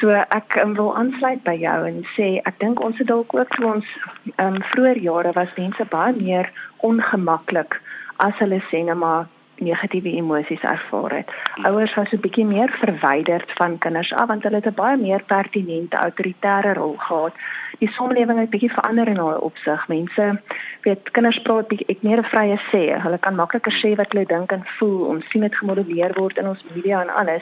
So 0.01 0.11
ek 0.11 0.57
um, 0.59 0.73
wil 0.75 0.91
aansluit 0.99 1.45
by 1.45 1.53
jou 1.61 1.77
en 1.87 2.01
sê 2.17 2.27
ek 2.43 2.59
dink 2.59 2.83
ons 2.83 2.99
het 2.99 3.07
dalk 3.07 3.31
ook 3.37 3.55
vir 3.55 3.69
ons 3.69 3.93
um, 4.35 4.59
vroeër 4.73 4.99
jare 4.99 5.31
was 5.37 5.55
mense 5.55 5.87
baie 5.93 6.11
meer 6.17 6.51
ongemaklik 6.83 7.79
as 8.25 8.35
hulle 8.39 8.59
sê 8.69 8.79
net 8.83 8.97
maar 9.03 9.27
negatiewe 9.61 10.11
emosies 10.19 10.61
ervaar 10.61 11.15
het. 11.15 11.29
Ouers 11.63 11.93
was 11.95 12.11
'n 12.11 12.19
bietjie 12.25 12.45
meer 12.45 12.69
verwyderd 12.69 13.51
van 13.51 13.77
kinders 13.77 14.13
af 14.13 14.27
want 14.27 14.43
hulle 14.43 14.55
het 14.55 14.65
'n 14.65 14.81
baie 14.83 14.97
meer 14.97 15.23
pertinente 15.23 15.97
autoritaire 15.97 16.73
rol 16.73 16.95
gehad. 16.97 17.33
Die 17.79 17.91
samelewing 17.91 18.39
het 18.39 18.49
bietjie 18.49 18.71
verander 18.71 19.07
in 19.07 19.13
daai 19.13 19.37
opsig. 19.37 19.87
Mense 19.87 20.41
weet 20.81 21.11
kinders 21.11 21.41
praat 21.41 21.67
bietjie 21.67 21.87
ek 21.87 22.01
meer 22.01 22.17
'n 22.17 22.23
vrye 22.33 22.57
sê. 22.71 23.01
Hulle 23.01 23.17
kan 23.17 23.35
makliker 23.35 23.73
sê 23.81 23.95
wat 23.95 24.11
hulle 24.11 24.25
dink 24.25 24.51
en 24.51 24.63
voel. 24.77 25.05
Ons 25.05 25.29
sien 25.29 25.41
dit 25.41 25.55
gemodelleer 25.55 26.13
word 26.13 26.37
in 26.37 26.47
ons 26.47 26.63
media 26.75 27.01
en 27.01 27.09
alles. 27.09 27.41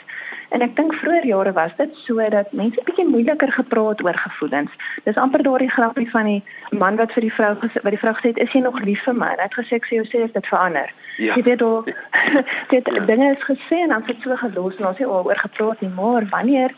En 0.50 0.62
ek 0.62 0.76
dink 0.76 0.94
vroeër 0.94 1.26
jare 1.26 1.52
was 1.54 1.76
dit 1.78 1.90
so 2.06 2.30
dat 2.30 2.52
mense 2.52 2.82
bietjie 2.86 3.08
moeiliker 3.08 3.52
gepraat 3.52 4.04
oor 4.04 4.18
gevoelens. 4.18 4.72
Dis 5.04 5.16
amper 5.16 5.44
daardie 5.44 5.70
grappie 5.70 6.10
van 6.10 6.26
die 6.26 6.44
man 6.72 6.96
wat 6.96 7.12
vir 7.12 7.22
die 7.22 7.34
vrou 7.34 7.54
gesê 7.56 7.82
wat 7.84 7.92
die 7.92 8.02
vrou 8.02 8.14
gesê 8.14 8.28
het, 8.34 8.38
"Is 8.38 8.52
jy 8.52 8.62
nog 8.62 8.80
lief 8.80 9.04
vir 9.04 9.14
my?" 9.14 9.28
En 9.28 9.38
hy 9.38 9.48
het 9.50 9.60
gesê, 9.60 9.76
"Ek 9.76 9.86
sê 9.86 9.96
jou 9.96 10.06
sê 10.06 10.32
dit 10.32 10.48
verander." 10.48 10.94
Ja. 11.18 11.36
Jy 11.36 11.44
weet 11.44 11.62
al 11.62 11.84
dit 12.74 12.90
ja. 12.94 13.06
dinge 13.06 13.32
is 13.36 13.44
gesê 13.44 13.82
en 13.84 13.94
dan 13.96 14.04
het 14.06 14.22
so 14.22 14.36
gelos 14.36 14.76
en 14.76 14.88
ons 14.88 14.98
het 14.98 15.08
oor 15.08 15.38
gepraat 15.38 15.82
nie 15.82 15.92
maar 15.96 16.26
wanneer 16.30 16.74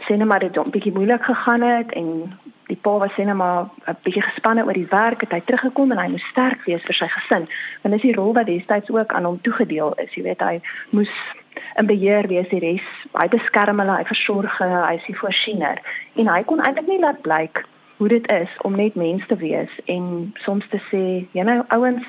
sê 0.00 0.16
net 0.16 0.26
maar 0.26 0.40
dit 0.40 0.56
'n 0.56 0.70
bietjie 0.70 0.92
moeilik 0.92 1.24
gegaan 1.24 1.62
het 1.62 1.92
en 1.92 2.38
die 2.66 2.78
pa 2.80 2.98
was 2.98 3.12
sê 3.12 3.24
net 3.24 3.36
maar 3.36 3.68
'n 3.86 3.96
bietjie 4.02 4.22
gespanne 4.22 4.64
oor 4.64 4.72
die 4.72 4.90
werk 4.90 5.20
het 5.20 5.32
hy 5.32 5.40
teruggekom 5.40 5.92
en 5.92 5.98
hy 5.98 6.08
moes 6.08 6.28
sterk 6.30 6.64
wees 6.64 6.82
vir 6.82 6.94
sy 6.94 7.08
gesin 7.08 7.48
want 7.82 7.94
dis 7.94 8.02
die 8.08 8.14
rol 8.14 8.32
wat 8.32 8.46
destyds 8.46 8.90
ook 8.90 9.12
aan 9.12 9.24
hom 9.24 9.40
toegedeel 9.40 9.92
is 9.94 10.14
jy 10.14 10.22
weet 10.22 10.40
hy 10.40 10.60
moes 10.90 11.12
in 11.76 11.86
beheer 11.86 12.26
wees 12.28 12.48
die 12.48 12.60
res 12.60 12.88
hy 13.20 13.28
beskerm 13.28 13.78
hulle 13.78 13.96
hy 13.96 14.04
versorg 14.04 14.58
hulle 14.58 14.80
hy 14.86 14.94
is 14.94 15.06
die 15.06 15.18
voorsiener 15.18 15.78
en 16.14 16.28
hy 16.28 16.42
kon 16.42 16.60
eintlik 16.60 16.86
nie 16.86 17.00
laat 17.00 17.22
blyk 17.22 17.64
hoe 17.96 18.08
dit 18.08 18.30
is 18.30 18.48
om 18.66 18.76
net 18.76 18.94
mens 18.94 19.26
te 19.26 19.36
wees 19.36 19.70
en 19.84 20.32
soms 20.44 20.68
te 20.68 20.80
sê 20.90 21.04
jy 21.32 21.42
nou 21.42 21.62
ouens 21.68 22.04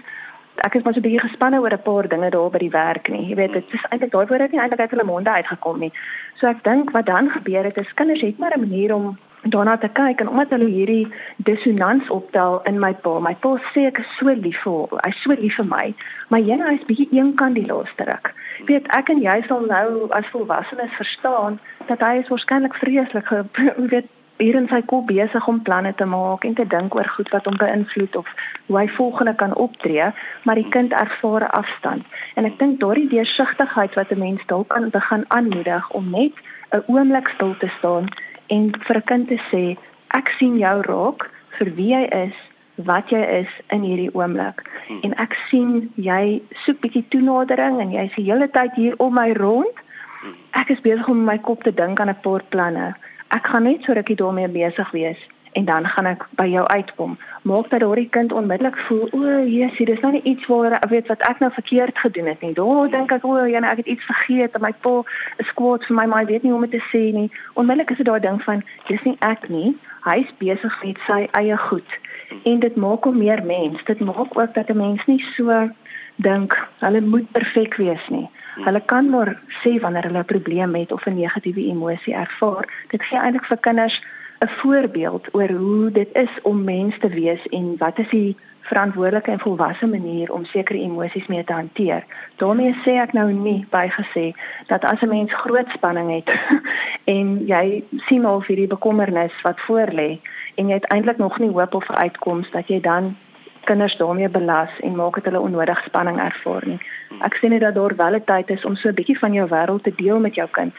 ek 0.56 0.76
is 0.76 0.84
maar 0.84 0.94
so 0.94 1.00
'n 1.00 1.04
bietjie 1.04 1.28
gespanne 1.28 1.60
oor 1.60 1.74
'n 1.74 1.82
paar 1.82 2.08
dinge 2.08 2.30
daar 2.30 2.50
by 2.50 2.58
die 2.58 2.70
werk 2.70 3.10
nie. 3.10 3.28
Jy 3.28 3.36
weet, 3.36 3.54
dit 3.54 3.74
is 3.74 3.86
eintlik 3.90 4.12
daai 4.12 4.26
woorde 4.28 4.48
nie 4.52 4.60
eintlik 4.60 4.80
uit 4.80 4.92
hulle 4.92 5.04
monde 5.04 5.30
uitgekom 5.30 5.80
nie. 5.80 5.92
So 6.36 6.48
ek 6.48 6.64
dink 6.64 6.92
wat 6.92 7.06
dan 7.06 7.30
gebeur 7.30 7.64
het 7.64 7.78
is 7.78 7.94
kinders 7.94 8.22
het 8.22 8.38
maar 8.38 8.54
'n 8.56 8.60
manier 8.60 8.94
om 8.96 9.18
daarna 9.44 9.78
te 9.78 9.88
kyk 9.88 10.20
en 10.20 10.30
omdat 10.30 10.50
hulle 10.50 10.70
hierdie 10.70 11.08
dissonans 11.38 12.10
optel 12.10 12.62
in 12.64 12.80
my 12.80 12.94
pa. 12.94 13.20
My 13.20 13.36
pa 13.36 13.58
sê 13.74 13.88
ek 13.88 14.00
is 14.00 14.16
so 14.18 14.32
lief 14.32 14.62
vir 14.64 14.72
hom. 14.72 15.00
Hy's 15.04 15.22
so 15.22 15.36
lief 15.36 15.56
vir 15.56 15.66
my. 15.66 15.94
Maar 16.30 16.40
jy 16.40 16.56
nou 16.56 16.74
is 16.74 16.86
bietjie 16.88 17.10
een 17.12 17.34
kant 17.36 17.56
die 17.56 17.66
laaste 17.66 18.04
ruk. 18.04 18.34
Jy 18.60 18.66
weet, 18.66 18.88
ek 18.88 19.10
en 19.10 19.22
jy 19.22 19.44
sal 19.48 19.66
nou 19.68 20.10
as 20.12 20.30
volwassenes 20.32 20.96
verstaan 20.96 21.60
dat 21.88 22.00
hy 22.00 22.14
is 22.22 22.32
waarskynlik 22.32 22.76
vreeslik, 22.76 23.30
jy 23.58 23.88
weet 23.90 24.08
hier 24.38 24.56
in 24.56 24.68
sy 24.68 24.82
kop 24.82 25.08
besig 25.08 25.48
om 25.48 25.62
planne 25.62 25.94
te 25.96 26.06
maak 26.06 26.46
en 26.48 26.56
te 26.58 26.66
dink 26.68 26.96
oor 26.96 27.08
goed 27.16 27.30
wat 27.34 27.46
hom 27.46 27.58
beïnvloed 27.62 28.16
of 28.16 28.30
hoe 28.68 28.78
hy 28.80 28.88
volgende 28.98 29.36
kan 29.36 29.54
optree, 29.56 30.10
maar 30.44 30.60
die 30.60 30.70
kind 30.70 30.94
ervaar 30.98 31.48
afstand. 31.54 32.06
En 32.36 32.46
ek 32.50 32.58
dink 32.60 32.80
daardie 32.82 33.10
deursigtigheid 33.10 33.94
wat 34.00 34.12
'n 34.12 34.20
mens 34.20 34.42
dalk 34.48 34.70
kan 34.70 34.90
begin 34.90 35.26
aanmoedig 35.28 35.90
om 35.92 36.10
net 36.10 36.34
'n 36.72 36.84
oomblik 36.88 37.28
stil 37.36 37.56
te 37.58 37.70
staan 37.78 38.10
en 38.48 38.72
vir 38.86 38.98
'n 38.98 39.08
kind 39.12 39.28
te 39.28 39.40
sê, 39.52 39.78
ek 40.08 40.30
sien 40.38 40.58
jou 40.58 40.82
raak 40.82 41.30
vir 41.58 41.70
wie 41.76 41.94
jy 41.94 42.04
is, 42.26 42.36
wat 42.76 43.10
jy 43.10 43.22
is 43.22 43.52
in 43.68 43.82
hierdie 43.82 44.14
oomblik. 44.14 44.62
Hmm. 44.88 45.00
En 45.02 45.14
ek 45.22 45.38
sien 45.50 45.92
jy 45.96 46.42
soek 46.66 46.80
bietjie 46.82 47.06
toenadering 47.10 47.80
en 47.82 47.92
jy's 47.92 48.16
die 48.16 48.32
hele 48.32 48.50
tyd 48.50 48.74
hier 48.76 48.94
om 48.98 49.14
my 49.14 49.32
rond. 49.34 49.78
Hmm. 50.22 50.36
Ek 50.52 50.70
is 50.70 50.82
besig 50.82 51.08
om 51.08 51.18
in 51.18 51.26
my 51.26 51.38
kop 51.38 51.64
te 51.64 51.74
dink 51.74 52.00
aan 52.00 52.10
'n 52.10 52.22
paar 52.22 52.44
planne 52.50 52.96
ek 53.34 53.48
gaan 53.50 53.64
net 53.64 53.84
so 53.84 53.94
rukkie 53.98 54.20
daarmee 54.20 54.48
besig 54.48 54.92
wees 54.92 55.22
en 55.54 55.66
dan 55.66 55.88
gaan 55.88 56.06
ek 56.06 56.26
by 56.38 56.46
jou 56.50 56.66
uitkom. 56.68 57.18
Maak 57.42 57.70
dat 57.70 57.84
daardie 57.84 58.10
kind 58.10 58.34
onmiddellik 58.34 58.78
voel, 58.88 59.08
o, 59.12 59.22
Jesusie, 59.46 59.86
dis 59.86 60.02
nou 60.02 60.20
iets 60.24 60.48
waar 60.50 60.78
ek 60.80 60.90
weet 60.90 61.10
wat 61.12 61.26
ek 61.30 61.40
nou 61.44 61.52
verkeerd 61.54 61.98
gedoen 61.98 62.30
het 62.32 62.42
nie. 62.42 62.54
Daar 62.58 62.90
dink 62.90 63.12
ek, 63.14 63.26
o, 63.26 63.38
ja, 63.46 63.62
ek 63.62 63.84
het 63.84 63.92
iets 63.96 64.06
vergeet 64.10 64.58
en 64.58 64.66
my 64.66 64.74
pa 64.86 64.96
is 65.44 65.54
kwaad 65.54 65.86
vir 65.86 65.98
my, 66.00 66.08
maar 66.10 66.26
hy 66.26 66.32
weet 66.32 66.44
nie 66.46 66.54
hoe 66.54 66.62
om 66.62 66.70
dit 66.70 66.80
te 66.80 66.86
sê 66.90 67.04
nie. 67.14 67.30
Onmiddellik 67.54 67.94
is 67.94 68.02
dit 68.02 68.10
daai 68.10 68.22
ding 68.24 68.42
van 68.44 68.66
dis 68.90 69.06
nie 69.06 69.18
ek 69.22 69.50
nie. 69.54 69.76
Hy's 70.08 70.34
besig 70.42 70.80
met 70.84 71.06
sy 71.08 71.22
eie 71.40 71.58
goed. 71.70 72.00
En 72.44 72.60
dit 72.60 72.76
maak 72.76 73.04
hom 73.04 73.18
meer 73.18 73.46
mens. 73.46 73.84
Dit 73.84 74.00
maak 74.00 74.38
ook 74.38 74.54
dat 74.54 74.70
'n 74.70 74.78
mens 74.78 75.06
nie 75.06 75.26
so 75.36 75.70
dink 76.16 76.68
hulle 76.80 77.02
moet 77.02 77.32
perfek 77.32 77.76
wees 77.76 78.08
nie. 78.10 78.30
Hulle 78.56 78.82
kan 78.86 79.10
maar 79.10 79.42
sê 79.62 79.80
wanneer 79.80 80.04
hulle 80.04 80.20
'n 80.20 80.26
probleem 80.26 80.76
het 80.76 80.92
of 80.92 81.06
'n 81.06 81.16
negatiewe 81.16 81.66
emosie 81.66 82.14
ervaar. 82.14 82.66
Dit 82.88 83.04
gee 83.04 83.20
eintlik 83.20 83.46
vir 83.46 83.58
kinders 83.58 84.04
'n 84.44 84.48
voorbeeld 84.48 85.28
oor 85.32 85.50
hoe 85.50 85.92
dit 85.92 86.10
is 86.14 86.34
om 86.42 86.64
mens 86.64 87.00
te 87.00 87.08
wees 87.08 87.48
en 87.48 87.76
wat 87.78 88.00
is 88.00 88.10
die 88.10 88.36
verantwoordelike 88.62 89.32
en 89.32 89.40
volwasse 89.40 89.88
manier 89.88 90.34
om 90.34 90.46
sekere 90.46 90.80
emosies 90.80 91.28
mee 91.28 91.44
te 91.44 91.54
hanteer. 91.54 92.04
daarmee 92.36 92.76
sê 92.86 92.96
ek 93.00 93.14
nou 93.14 93.32
nie 93.32 93.66
bygesê 93.70 94.32
dat 94.68 94.84
as 94.84 95.02
'n 95.02 95.08
mens 95.08 95.34
groot 95.34 95.70
spanning 95.70 96.10
het 96.16 96.30
en 97.16 97.46
jy 97.48 97.84
sien 98.08 98.26
al 98.26 98.42
vir 98.42 98.56
die 98.56 98.68
bekommernis 98.68 99.42
wat 99.42 99.60
voorlê 99.68 100.20
en 100.56 100.68
jy 100.68 100.74
het 100.74 100.92
eintlik 100.92 101.18
nog 101.18 101.40
nie 101.40 101.50
hoop 101.50 101.74
of 101.74 101.92
uitkoms 101.92 102.52
dat 102.52 102.68
jy 102.68 102.80
dan 102.80 103.16
kinders 103.64 103.98
daarmee 103.98 104.30
belas 104.30 104.70
en 104.80 104.96
maak 104.96 105.16
dit 105.16 105.26
hulle 105.26 105.40
onnodig 105.40 105.84
spanning 105.86 106.20
ervaar 106.20 106.64
nie. 106.68 106.80
Ek 107.24 107.38
sê 107.40 107.50
net 107.50 107.62
dat 107.62 107.76
daar 107.76 107.96
wel 107.96 108.16
'n 108.16 108.24
tyd 108.26 108.50
is 108.50 108.66
om 108.66 108.76
so 108.76 108.90
'n 108.90 108.94
bietjie 109.00 109.20
van 109.20 109.34
jou 109.34 109.48
wêreld 109.50 109.84
te 109.84 109.94
deel 109.96 110.20
met 110.20 110.36
jou 110.36 110.48
kind, 110.52 110.74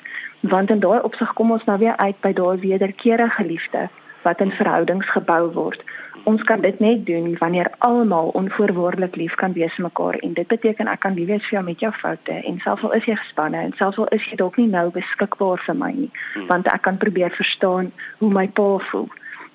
want 0.49 0.71
in 0.71 0.81
daai 0.81 1.01
opsig 1.01 1.33
kom 1.33 1.53
ons 1.53 1.65
nou 1.65 1.79
weer 1.79 1.97
uit 1.97 2.17
by 2.21 2.33
daai 2.33 2.57
wederkerige 2.61 3.45
liefde 3.45 3.89
wat 4.25 4.41
in 4.41 4.53
verhoudings 4.57 5.09
gebou 5.13 5.53
word. 5.53 5.83
Ons 6.25 6.43
kan 6.49 6.61
dit 6.61 6.79
net 6.81 7.07
doen 7.07 7.37
wanneer 7.39 7.69
almal 7.79 8.29
onvoorwaardelik 8.29 9.17
lief 9.17 9.35
kan 9.41 9.53
wees 9.53 9.75
vir 9.77 9.85
mekaar 9.85 10.17
en 10.25 10.33
dit 10.33 10.49
beteken 10.49 10.89
ek 10.89 11.03
kan 11.05 11.17
lief 11.17 11.29
wees 11.29 11.49
vir 11.49 11.59
jou 11.59 11.65
met 11.65 11.81
jou 11.85 11.93
foute 11.93 12.37
en 12.51 12.61
selfs 12.65 12.85
al 12.85 12.97
is 12.99 13.09
jy 13.09 13.17
gespanne 13.21 13.61
en 13.61 13.75
selfs 13.81 14.01
al 14.01 14.09
is 14.17 14.29
jy 14.31 14.39
dalk 14.41 14.57
nie 14.61 14.71
nou 14.73 14.87
beskikbaar 14.95 15.61
vir 15.67 15.77
my 15.81 15.93
nie, 15.93 16.11
hmm. 16.35 16.47
want 16.53 16.71
ek 16.73 16.87
kan 16.89 17.01
probeer 17.01 17.37
verstaan 17.37 17.93
hoe 18.23 18.33
my 18.33 18.47
pa 18.49 18.71
voel, 18.91 19.11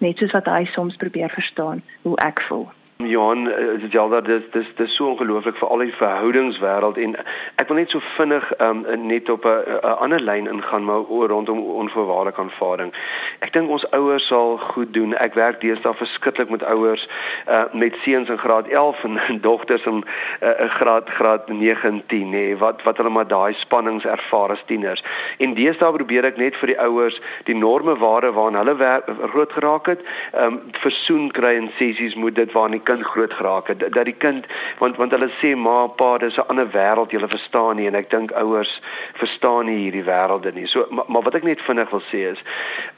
net 0.06 0.22
soos 0.22 0.36
wat 0.38 0.52
hy 0.54 0.66
soms 0.74 1.02
probeer 1.02 1.34
verstaan 1.34 1.82
hoe 2.06 2.18
ek 2.26 2.46
voel. 2.50 2.68
Johan, 3.08 3.48
is 3.82 3.96
alda 3.96 4.20
dis 4.22 4.44
dis 4.52 4.68
dis 4.76 4.96
so 4.96 5.08
ongelooflik 5.08 5.56
vir 5.56 5.70
al 5.72 5.82
die 5.86 5.94
verhoudingswêreld 5.96 6.98
en 7.00 7.14
ek 7.62 7.70
wil 7.70 7.78
net 7.80 7.94
so 7.94 8.04
vinnig 8.18 8.44
um, 8.60 8.82
net 9.08 9.30
op 9.32 9.46
'n 9.48 9.80
ander 10.04 10.20
lyn 10.20 10.50
ingaan 10.52 10.84
maar 10.84 11.08
oor 11.08 11.32
rondom 11.32 11.60
onvoorwaardelike 11.60 12.42
aanvaarding. 12.42 12.92
Ek 13.40 13.54
dink 13.54 13.70
ons 13.70 13.86
ouers 13.96 14.28
sal 14.28 14.58
goed 14.58 14.92
doen. 14.94 15.16
Ek 15.16 15.34
werk 15.34 15.62
deesdae 15.62 15.94
verskriklik 15.96 16.50
met 16.50 16.64
ouers 16.64 17.08
uh, 17.48 17.64
met 17.72 17.96
seuns 18.04 18.30
in 18.30 18.38
graad 18.38 18.68
11 18.68 19.04
en 19.04 19.40
dogters 19.48 19.86
in 19.86 20.04
uh, 20.44 20.68
graad 20.76 21.10
graad 21.10 21.48
9 21.48 21.88
en 21.88 22.04
10 22.08 22.30
nê 22.36 22.58
wat 22.58 22.84
wat 22.84 22.98
hulle 22.98 23.16
maar 23.16 23.28
daai 23.28 23.54
spannings 23.54 24.04
ervaar 24.04 24.52
as 24.52 24.64
tieners. 24.66 25.04
En 25.38 25.56
deesdae 25.56 25.92
probeer 25.96 26.26
ek 26.26 26.38
net 26.38 26.56
vir 26.56 26.76
die 26.76 26.80
ouers 26.80 27.22
die 27.48 27.56
norme 27.56 27.96
waarde 27.96 28.36
waaraan 28.36 28.60
hulle 28.60 29.02
groot 29.32 29.52
geraak 29.52 29.88
het, 29.88 30.04
um, 30.36 30.60
versoen 30.84 31.32
kry 31.32 31.56
in 31.56 31.72
sessies 31.80 32.16
moet 32.16 32.36
dit 32.36 32.52
waar 32.52 32.70
nie 32.70 32.84
kind 32.90 33.06
groot 33.12 33.34
geraak 33.40 33.72
het 33.72 33.80
dat 33.80 34.06
die 34.10 34.18
kind 34.26 34.48
want 34.82 34.98
want 35.02 35.16
hulle 35.16 35.30
sê 35.40 35.56
ma 35.56 35.88
pa 36.02 36.12
dis 36.24 36.38
'n 36.38 36.48
ander 36.54 36.70
wêreld 36.76 37.12
jy 37.14 37.20
verstaan 37.36 37.76
nie 37.76 37.88
en 37.88 38.00
ek 38.02 38.10
dink 38.10 38.32
ouers 38.44 38.74
verstaan 39.22 39.66
nie 39.66 39.80
hierdie 39.84 40.06
wêrelde 40.12 40.54
nie. 40.54 40.68
So 40.68 40.88
maar, 40.90 41.06
maar 41.08 41.26
wat 41.28 41.36
ek 41.36 41.44
net 41.44 41.62
vinnig 41.68 41.90
wil 41.90 42.04
sê 42.12 42.22
is 42.34 42.42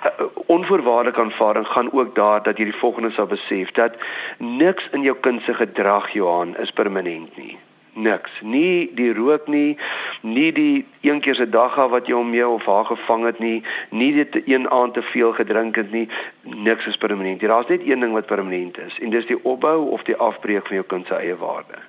uh, 0.05 0.27
onvoorwaardelike 0.57 1.21
aanvaarding 1.21 1.67
gaan 1.67 1.91
ook 1.91 2.15
daar 2.15 2.43
dat 2.43 2.57
jy 2.57 2.65
die 2.71 2.81
volgende 2.83 3.11
sal 3.11 3.27
besef 3.27 3.71
dat 3.71 3.99
niks 4.37 4.87
in 4.91 5.03
jou 5.03 5.17
kind 5.27 5.41
se 5.43 5.53
gedrag 5.53 6.09
Johan 6.13 6.57
is 6.57 6.71
permanent 6.71 7.37
nie 7.37 7.57
niks. 7.93 8.31
Nie 8.41 8.91
die 8.95 9.13
rook 9.13 9.47
nie, 9.47 9.77
nie 10.21 10.51
die 10.51 10.85
een 11.01 11.21
keer 11.21 11.35
se 11.35 11.49
dag 11.49 11.77
af 11.77 11.91
wat 11.91 12.07
jy 12.07 12.15
hom 12.15 12.29
mee 12.29 12.47
of 12.47 12.65
haar 12.65 12.85
gevang 12.85 13.25
het 13.25 13.39
nie, 13.39 13.63
nie 13.89 14.11
dit 14.13 14.41
een 14.45 14.69
aand 14.69 14.93
te 14.93 15.01
veel 15.01 15.33
gedrink 15.33 15.75
het 15.75 15.91
nie. 15.91 16.07
Niks 16.41 16.85
is 16.85 16.97
permanent. 16.97 17.41
Daar's 17.41 17.67
net 17.67 17.85
een 17.85 17.99
ding 17.99 18.13
wat 18.13 18.25
permanent 18.25 18.77
is 18.77 18.99
en 18.99 19.09
dis 19.09 19.25
die 19.25 19.39
opbou 19.43 19.89
of 19.89 20.03
die 20.03 20.15
afbreek 20.15 20.67
van 20.67 20.81
jou 20.81 20.85
kind 20.87 21.07
se 21.07 21.15
eie 21.15 21.35
waarde. 21.37 21.81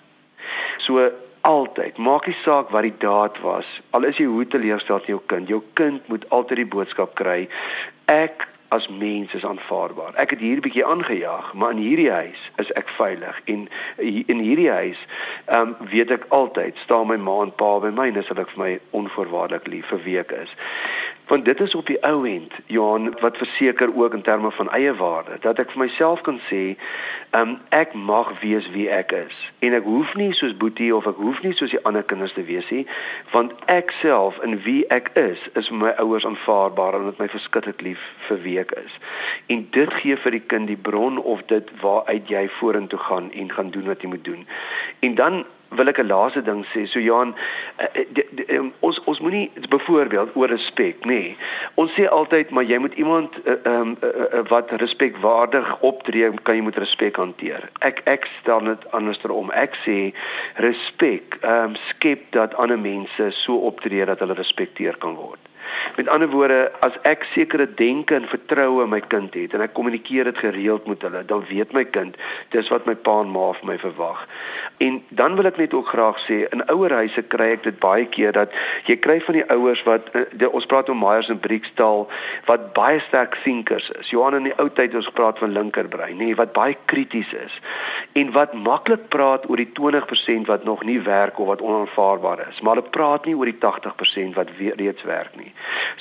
So 0.78 1.10
altyd, 1.40 1.98
maak 1.98 2.26
nie 2.26 2.36
saak 2.42 2.70
wat 2.70 2.86
die 2.86 2.96
daad 2.98 3.38
was. 3.42 3.68
Al 3.90 4.06
is 4.06 4.18
jy 4.18 4.28
hoe 4.30 4.46
teleurgesteld 4.46 5.08
in 5.08 5.16
jou 5.16 5.22
kind, 5.26 5.48
jou 5.48 5.62
kind 5.78 6.08
moet 6.08 6.26
altyd 6.30 6.62
die 6.62 6.70
boodskap 6.74 7.14
kry. 7.18 7.48
Ek 8.10 8.46
as 8.72 8.88
mens 8.88 9.34
is 9.34 9.44
aanvaarbaar. 9.44 10.14
Ek 10.14 10.30
het 10.30 10.38
hier 10.38 10.56
'n 10.56 10.64
bietjie 10.64 10.86
aangejaag, 10.86 11.52
maar 11.52 11.70
in 11.70 11.84
hierdie 11.84 12.10
huis 12.10 12.40
is 12.56 12.72
ek 12.72 12.88
veilig 12.88 13.40
en 13.44 13.68
in 14.26 14.38
hierdie 14.38 14.70
huis 14.70 15.00
ehm 15.46 15.60
um, 15.60 15.88
weet 15.90 16.10
ek 16.10 16.24
altyd 16.28 16.76
staan 16.76 17.06
my 17.06 17.16
ma 17.16 17.42
en 17.42 17.54
pa 17.54 17.78
by 17.78 17.90
my 17.90 18.06
en 18.06 18.14
dis 18.14 18.28
hulle 18.28 18.44
vir 18.44 18.62
my 18.64 18.80
onvoorwaardelik 18.90 19.66
lief 19.66 19.86
vir 19.92 20.02
wie 20.04 20.18
ek 20.18 20.32
is 20.32 20.56
want 21.32 21.44
dit 21.44 21.60
is 21.60 21.74
op 21.74 21.86
die 21.86 21.96
ou 22.04 22.26
end 22.28 22.52
Johan 22.66 23.14
wat 23.20 23.36
verseker 23.36 23.96
ook 23.96 24.14
in 24.14 24.22
terme 24.22 24.50
van 24.50 24.70
eie 24.70 24.94
waarde 24.94 25.38
dat 25.40 25.58
ek 25.62 25.70
vir 25.72 25.80
myself 25.86 26.20
kan 26.26 26.36
sê 26.50 26.74
um, 27.38 27.54
ek 27.72 27.94
mag 27.96 28.34
wees 28.42 28.68
wie 28.74 28.84
ek 28.92 29.14
is. 29.16 29.38
En 29.64 29.72
ek 29.72 29.88
hoef 29.88 30.12
nie 30.20 30.34
soos 30.36 30.52
Boetie 30.60 30.90
of 30.92 31.08
ek 31.08 31.16
hoef 31.16 31.40
nie 31.40 31.54
soos 31.56 31.72
die 31.72 31.80
ander 31.88 32.04
kinders 32.04 32.36
te 32.36 32.44
wees 32.50 32.68
nie 32.68 32.82
want 33.32 33.56
ek 33.72 33.94
self 34.02 34.36
in 34.44 34.58
wie 34.66 34.82
ek 34.92 35.08
is 35.22 35.40
is 35.56 35.72
vir 35.72 35.80
my 35.86 35.94
ouers 36.04 36.28
aanvaarbaar 36.28 37.00
en 37.00 37.08
dit 37.08 37.24
my 37.24 37.30
verskriklik 37.32 37.80
lief 37.88 38.04
vir 38.28 38.44
wie 38.44 38.58
ek 38.66 38.76
is. 38.82 39.00
En 39.48 39.64
dit 39.78 39.96
gee 40.02 40.20
vir 40.26 40.36
die 40.36 40.44
kind 40.52 40.68
die 40.68 40.80
bron 40.90 41.16
of 41.16 41.40
dit 41.54 41.72
waaruit 41.80 42.28
jy 42.28 42.44
vorentoe 42.60 43.00
gaan 43.08 43.32
en 43.32 43.56
gaan 43.56 43.72
doen 43.72 43.88
wat 43.88 44.04
jy 44.04 44.12
moet 44.12 44.28
doen. 44.28 44.44
En 45.00 45.16
dan 45.16 45.44
wil 45.76 45.88
ek 45.88 45.98
'n 45.98 46.06
laaste 46.06 46.42
ding 46.42 46.64
sê. 46.72 46.86
So 46.86 47.00
Johan, 47.00 47.34
die, 48.12 48.26
die, 48.30 48.46
um, 48.56 48.72
ons 48.80 49.00
ons 49.04 49.20
moenie 49.20 49.50
byvoorbeeld 49.68 50.36
oor 50.36 50.48
respek, 50.48 51.04
nê. 51.04 51.12
Nee. 51.12 51.36
Ons 51.74 51.92
sê 51.96 52.08
altyd 52.08 52.50
maar 52.50 52.64
jy 52.64 52.78
moet 52.78 52.94
iemand 52.94 53.36
uh, 53.44 53.56
um, 53.64 53.96
uh, 54.02 54.08
uh, 54.08 54.42
wat 54.48 54.70
respekwaardig 54.70 55.80
optree, 55.80 56.30
kan 56.42 56.56
jy 56.56 56.62
met 56.62 56.76
respek 56.76 57.16
hanteer. 57.16 57.68
Ek 57.80 58.02
ek 58.04 58.28
stel 58.40 58.64
dit 58.64 58.90
andersom. 58.92 59.50
Ek 59.50 59.76
sê 59.84 60.12
respek 60.64 61.38
um, 61.42 61.76
skep 61.90 62.30
dat 62.36 62.54
ander 62.54 62.78
mense 62.78 63.30
so 63.44 63.56
optree 63.56 64.04
dat 64.04 64.20
hulle 64.20 64.34
respekteer 64.38 64.96
kan 64.98 65.16
word. 65.16 65.51
Met 65.96 66.08
ander 66.08 66.28
woorde, 66.28 66.70
as 66.80 66.96
ek 67.08 67.26
sekere 67.34 67.66
denke 67.74 68.14
en 68.14 68.28
vertroue 68.28 68.82
in 68.84 68.92
my 68.92 69.00
kind 69.00 69.34
het 69.34 69.54
en 69.54 69.64
ek 69.64 69.74
kommunikeer 69.76 70.30
dit 70.30 70.38
gereeld 70.38 70.86
met 70.88 71.02
hulle, 71.04 71.24
dan 71.28 71.44
weet 71.48 71.72
my 71.76 71.84
kind 71.84 72.16
dis 72.54 72.68
wat 72.72 72.86
my 72.88 72.94
pa 72.94 73.18
en 73.22 73.32
ma 73.32 73.50
vir 73.58 73.68
my 73.68 73.78
verwag. 73.82 74.24
En 74.84 75.02
dan 75.08 75.36
wil 75.36 75.48
ek 75.50 75.60
net 75.60 75.74
ook 75.76 75.88
graag 75.92 76.18
sê, 76.26 76.42
in 76.54 76.64
ouerhuise 76.72 77.22
kry 77.34 77.52
ek 77.56 77.66
dit 77.68 77.78
baie 77.82 78.06
keer 78.08 78.34
dat 78.36 78.54
jy 78.88 78.96
kry 79.04 79.18
van 79.26 79.38
die 79.38 79.44
ouers 79.52 79.82
wat 79.88 80.08
eh, 80.16 80.24
die, 80.40 80.48
ons 80.48 80.66
praat 80.70 80.88
oor 80.90 80.98
Myers 80.98 81.30
en 81.32 81.40
Briggs 81.42 81.70
taal 81.78 82.06
wat 82.48 82.72
baie 82.76 83.00
sterk 83.08 83.36
thinkers 83.44 83.90
is. 84.00 84.10
Johan 84.10 84.40
in 84.40 84.50
die 84.50 84.56
ou 84.62 84.68
tyd 84.72 84.96
ons 84.98 85.10
praat 85.16 85.38
van 85.42 85.54
linkerbrein, 85.54 86.16
nê, 86.18 86.32
wat 86.38 86.54
baie 86.56 86.76
krities 86.90 87.30
is 87.36 87.60
en 88.18 88.32
wat 88.36 88.54
maklik 88.56 89.08
praat 89.12 89.44
oor 89.50 89.60
die 89.60 89.70
20% 89.78 90.50
wat 90.50 90.64
nog 90.68 90.82
nie 90.88 90.98
werk 91.04 91.38
of 91.40 91.52
wat 91.52 91.62
onaanvaarbaar 91.64 92.46
is, 92.48 92.60
maar 92.60 92.76
hulle 92.76 92.94
praat 92.94 93.26
nie 93.28 93.36
oor 93.38 93.48
die 93.48 93.58
80% 93.60 94.36
wat 94.36 94.50
reeds 94.58 95.04
werk 95.08 95.36
nie. 95.38 95.52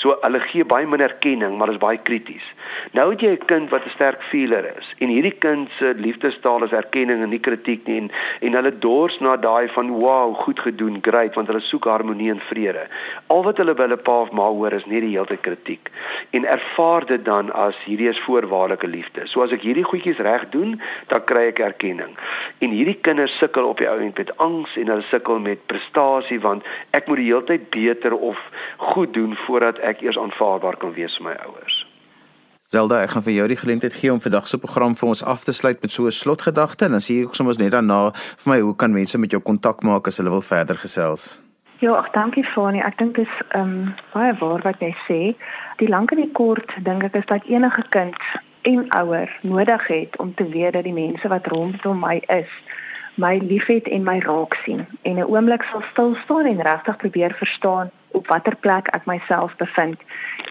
So 0.02 0.18
hulle 0.22 0.40
gee 0.40 0.66
baie 0.66 0.88
min 0.88 1.02
erkenning, 1.02 1.58
maar 1.58 1.70
is 1.70 1.82
baie 1.82 1.98
krities. 1.98 2.46
Nou 2.96 3.10
het 3.12 3.22
jy 3.22 3.32
'n 3.32 3.46
kind 3.46 3.70
wat 3.70 3.86
'n 3.86 3.96
sterk 3.96 4.22
feeler 4.32 4.66
is 4.78 4.88
en 5.00 5.10
hierdie 5.10 5.38
kind 5.40 5.70
se 5.78 5.94
liefdestaal 5.98 6.64
is 6.64 6.72
erkenning 6.72 7.22
en 7.24 7.30
nie 7.30 7.40
kritiek 7.40 7.88
nie 7.88 7.98
en 7.98 8.12
en 8.42 8.54
hulle 8.54 8.78
dors 8.80 9.20
na 9.20 9.36
daai 9.38 9.68
van 9.68 9.90
wow, 9.90 10.36
goed 10.36 10.60
gedoen, 10.60 10.98
great, 11.02 11.36
want 11.36 11.48
hulle 11.48 11.62
soek 11.62 11.86
harmonie 11.86 12.32
en 12.32 12.40
vrede. 12.40 12.88
Al 13.28 13.44
wat 13.44 13.58
hulle 13.58 13.74
by 13.74 13.84
hulle 13.84 13.98
pa 13.98 14.22
of 14.22 14.32
ma 14.32 14.48
hoor 14.48 14.74
is 14.74 14.86
net 14.86 15.02
die 15.02 15.16
hele 15.16 15.26
tyd 15.26 15.42
kritiek 15.42 15.92
en 16.32 16.46
ervaar 16.46 17.06
dit 17.06 17.26
dan 17.26 17.52
as 17.52 17.76
hierdie 17.86 18.10
is 18.10 18.20
voorwaardelike 18.20 18.88
liefde. 18.88 19.28
So 19.28 19.42
as 19.42 19.52
ek 19.52 19.62
hierdie 19.62 19.84
goedjies 19.84 20.18
reg 20.18 20.50
doen, 20.50 20.82
dan 21.08 21.24
kry 21.26 21.48
ek 21.52 21.60
erkenning. 21.60 22.16
En 22.60 22.70
hierdie 22.70 22.98
kinders 23.02 23.38
sukkel 23.38 23.68
op 23.68 23.78
die 23.78 23.90
ou 23.90 24.00
end 24.00 24.18
met 24.18 24.38
angs 24.38 24.76
en 24.80 24.88
hulle 24.88 25.06
sukkel 25.10 25.40
met 25.40 25.66
prestasie 25.72 26.40
want 26.40 26.68
ek 26.98 27.08
moet 27.08 27.22
die 27.22 27.30
hele 27.30 27.44
tyd 27.50 27.70
beter 27.74 28.16
of 28.16 28.40
goed 28.94 29.14
doen 29.14 29.36
voordat 29.52 29.80
ek 29.84 30.02
eers 30.02 30.20
aanvaarbaar 30.20 30.78
kan 30.80 30.94
wees 30.96 31.18
vir 31.20 31.28
my 31.28 31.36
ouers. 31.48 31.82
Zelda, 32.72 33.02
ek 33.04 33.16
gaan 33.16 33.24
vir 33.26 33.34
jou 33.34 33.46
die 33.52 33.60
geleentheid 33.60 33.96
gee 34.00 34.12
om 34.14 34.22
vandag 34.24 34.46
se 34.48 34.58
program 34.64 34.94
vir 34.96 35.10
ons 35.12 35.24
af 35.28 35.44
te 35.44 35.52
sluit 35.52 35.82
met 35.84 35.92
so 35.92 36.06
'n 36.08 36.20
slotgedagte 36.24 36.86
en 36.86 36.94
dan 36.96 37.04
sê 37.04 37.16
ek 37.26 37.36
sommer 37.36 37.58
net 37.60 37.74
daarna 37.76 38.14
vir 38.42 38.50
my 38.52 38.60
hoe 38.60 38.76
kan 38.76 38.94
mense 38.94 39.18
met 39.18 39.32
jou 39.32 39.42
kontak 39.42 39.84
maak 39.84 40.08
as 40.08 40.18
hulle 40.18 40.30
wil 40.30 40.46
verder 40.54 40.78
gesels? 40.78 41.42
Ja, 41.80 41.92
ag 41.98 42.12
dankie 42.12 42.46
Fani. 42.46 42.80
Ek 42.80 42.98
dink 42.98 43.16
dit 43.16 43.28
is 43.28 43.42
ehm 43.50 43.62
um, 43.62 43.94
baie 44.14 44.34
waar 44.40 44.62
wat 44.62 44.80
jy 44.80 44.94
sê. 45.08 45.36
Die 45.78 45.90
lank 45.90 46.12
en 46.12 46.22
die 46.22 46.32
kort 46.32 46.72
dink 46.86 47.04
ek 47.04 47.16
is 47.16 47.26
dat 47.26 47.44
enige 47.46 47.84
kind 47.90 48.16
en 48.62 48.86
ouer 49.02 49.40
nodig 49.42 49.88
het 49.88 50.18
om 50.18 50.34
te 50.34 50.48
weet 50.50 50.74
dat 50.74 50.84
die 50.84 50.94
mense 50.94 51.28
wat 51.28 51.48
rondom 51.48 52.00
my 52.00 52.22
is, 52.28 52.52
my 53.16 53.38
liefhet 53.44 53.88
en 53.88 54.04
my 54.04 54.20
raak 54.20 54.54
sien 54.64 54.86
en 55.02 55.16
'n 55.18 55.30
oomblik 55.34 55.64
sal 55.64 55.82
stil 55.92 56.16
staan 56.24 56.46
en 56.46 56.62
regtig 56.62 56.98
probeer 56.98 57.34
verstaan 57.34 57.92
op 58.12 58.28
watter 58.28 58.56
plek 58.56 58.88
ek 58.96 59.06
myself 59.06 59.56
bevind. 59.56 60.00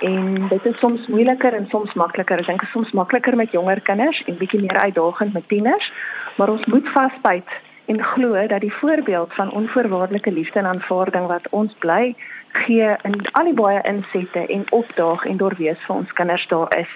En 0.01 0.49
dit 0.49 0.66
is 0.66 0.79
soms 0.79 1.07
moeiliker 1.07 1.55
en 1.55 1.66
soms 1.68 1.92
makliker. 1.94 2.38
Ek 2.38 2.46
dink 2.46 2.66
soms 2.73 2.92
makliker 2.92 3.37
met 3.37 3.53
jonger 3.53 3.81
kinders 3.81 4.23
en 4.27 4.38
bietjie 4.38 4.61
meer 4.61 4.79
uitdagend 4.79 5.33
met 5.33 5.49
tieners, 5.49 5.92
maar 6.37 6.49
ons 6.49 6.64
moet 6.66 6.88
vasbyt 6.94 7.59
en 7.90 8.03
glo 8.05 8.46
dat 8.46 8.61
die 8.61 8.73
voorbeeld 8.73 9.35
van 9.35 9.51
onvoorwaardelike 9.51 10.33
liefde 10.33 10.59
en 10.59 10.66
aanvaarding 10.66 11.27
wat 11.27 11.49
ons 11.51 11.75
bly 11.79 12.14
gee 12.53 12.96
in 13.03 13.16
al 13.33 13.44
die 13.51 13.55
baie 13.55 13.83
insette 13.83 14.46
en 14.46 14.64
opdaag 14.70 15.25
en 15.27 15.37
doorwees 15.37 15.83
vir 15.87 15.96
ons 15.96 16.12
kinders 16.12 16.46
daar 16.49 16.70
is 16.79 16.92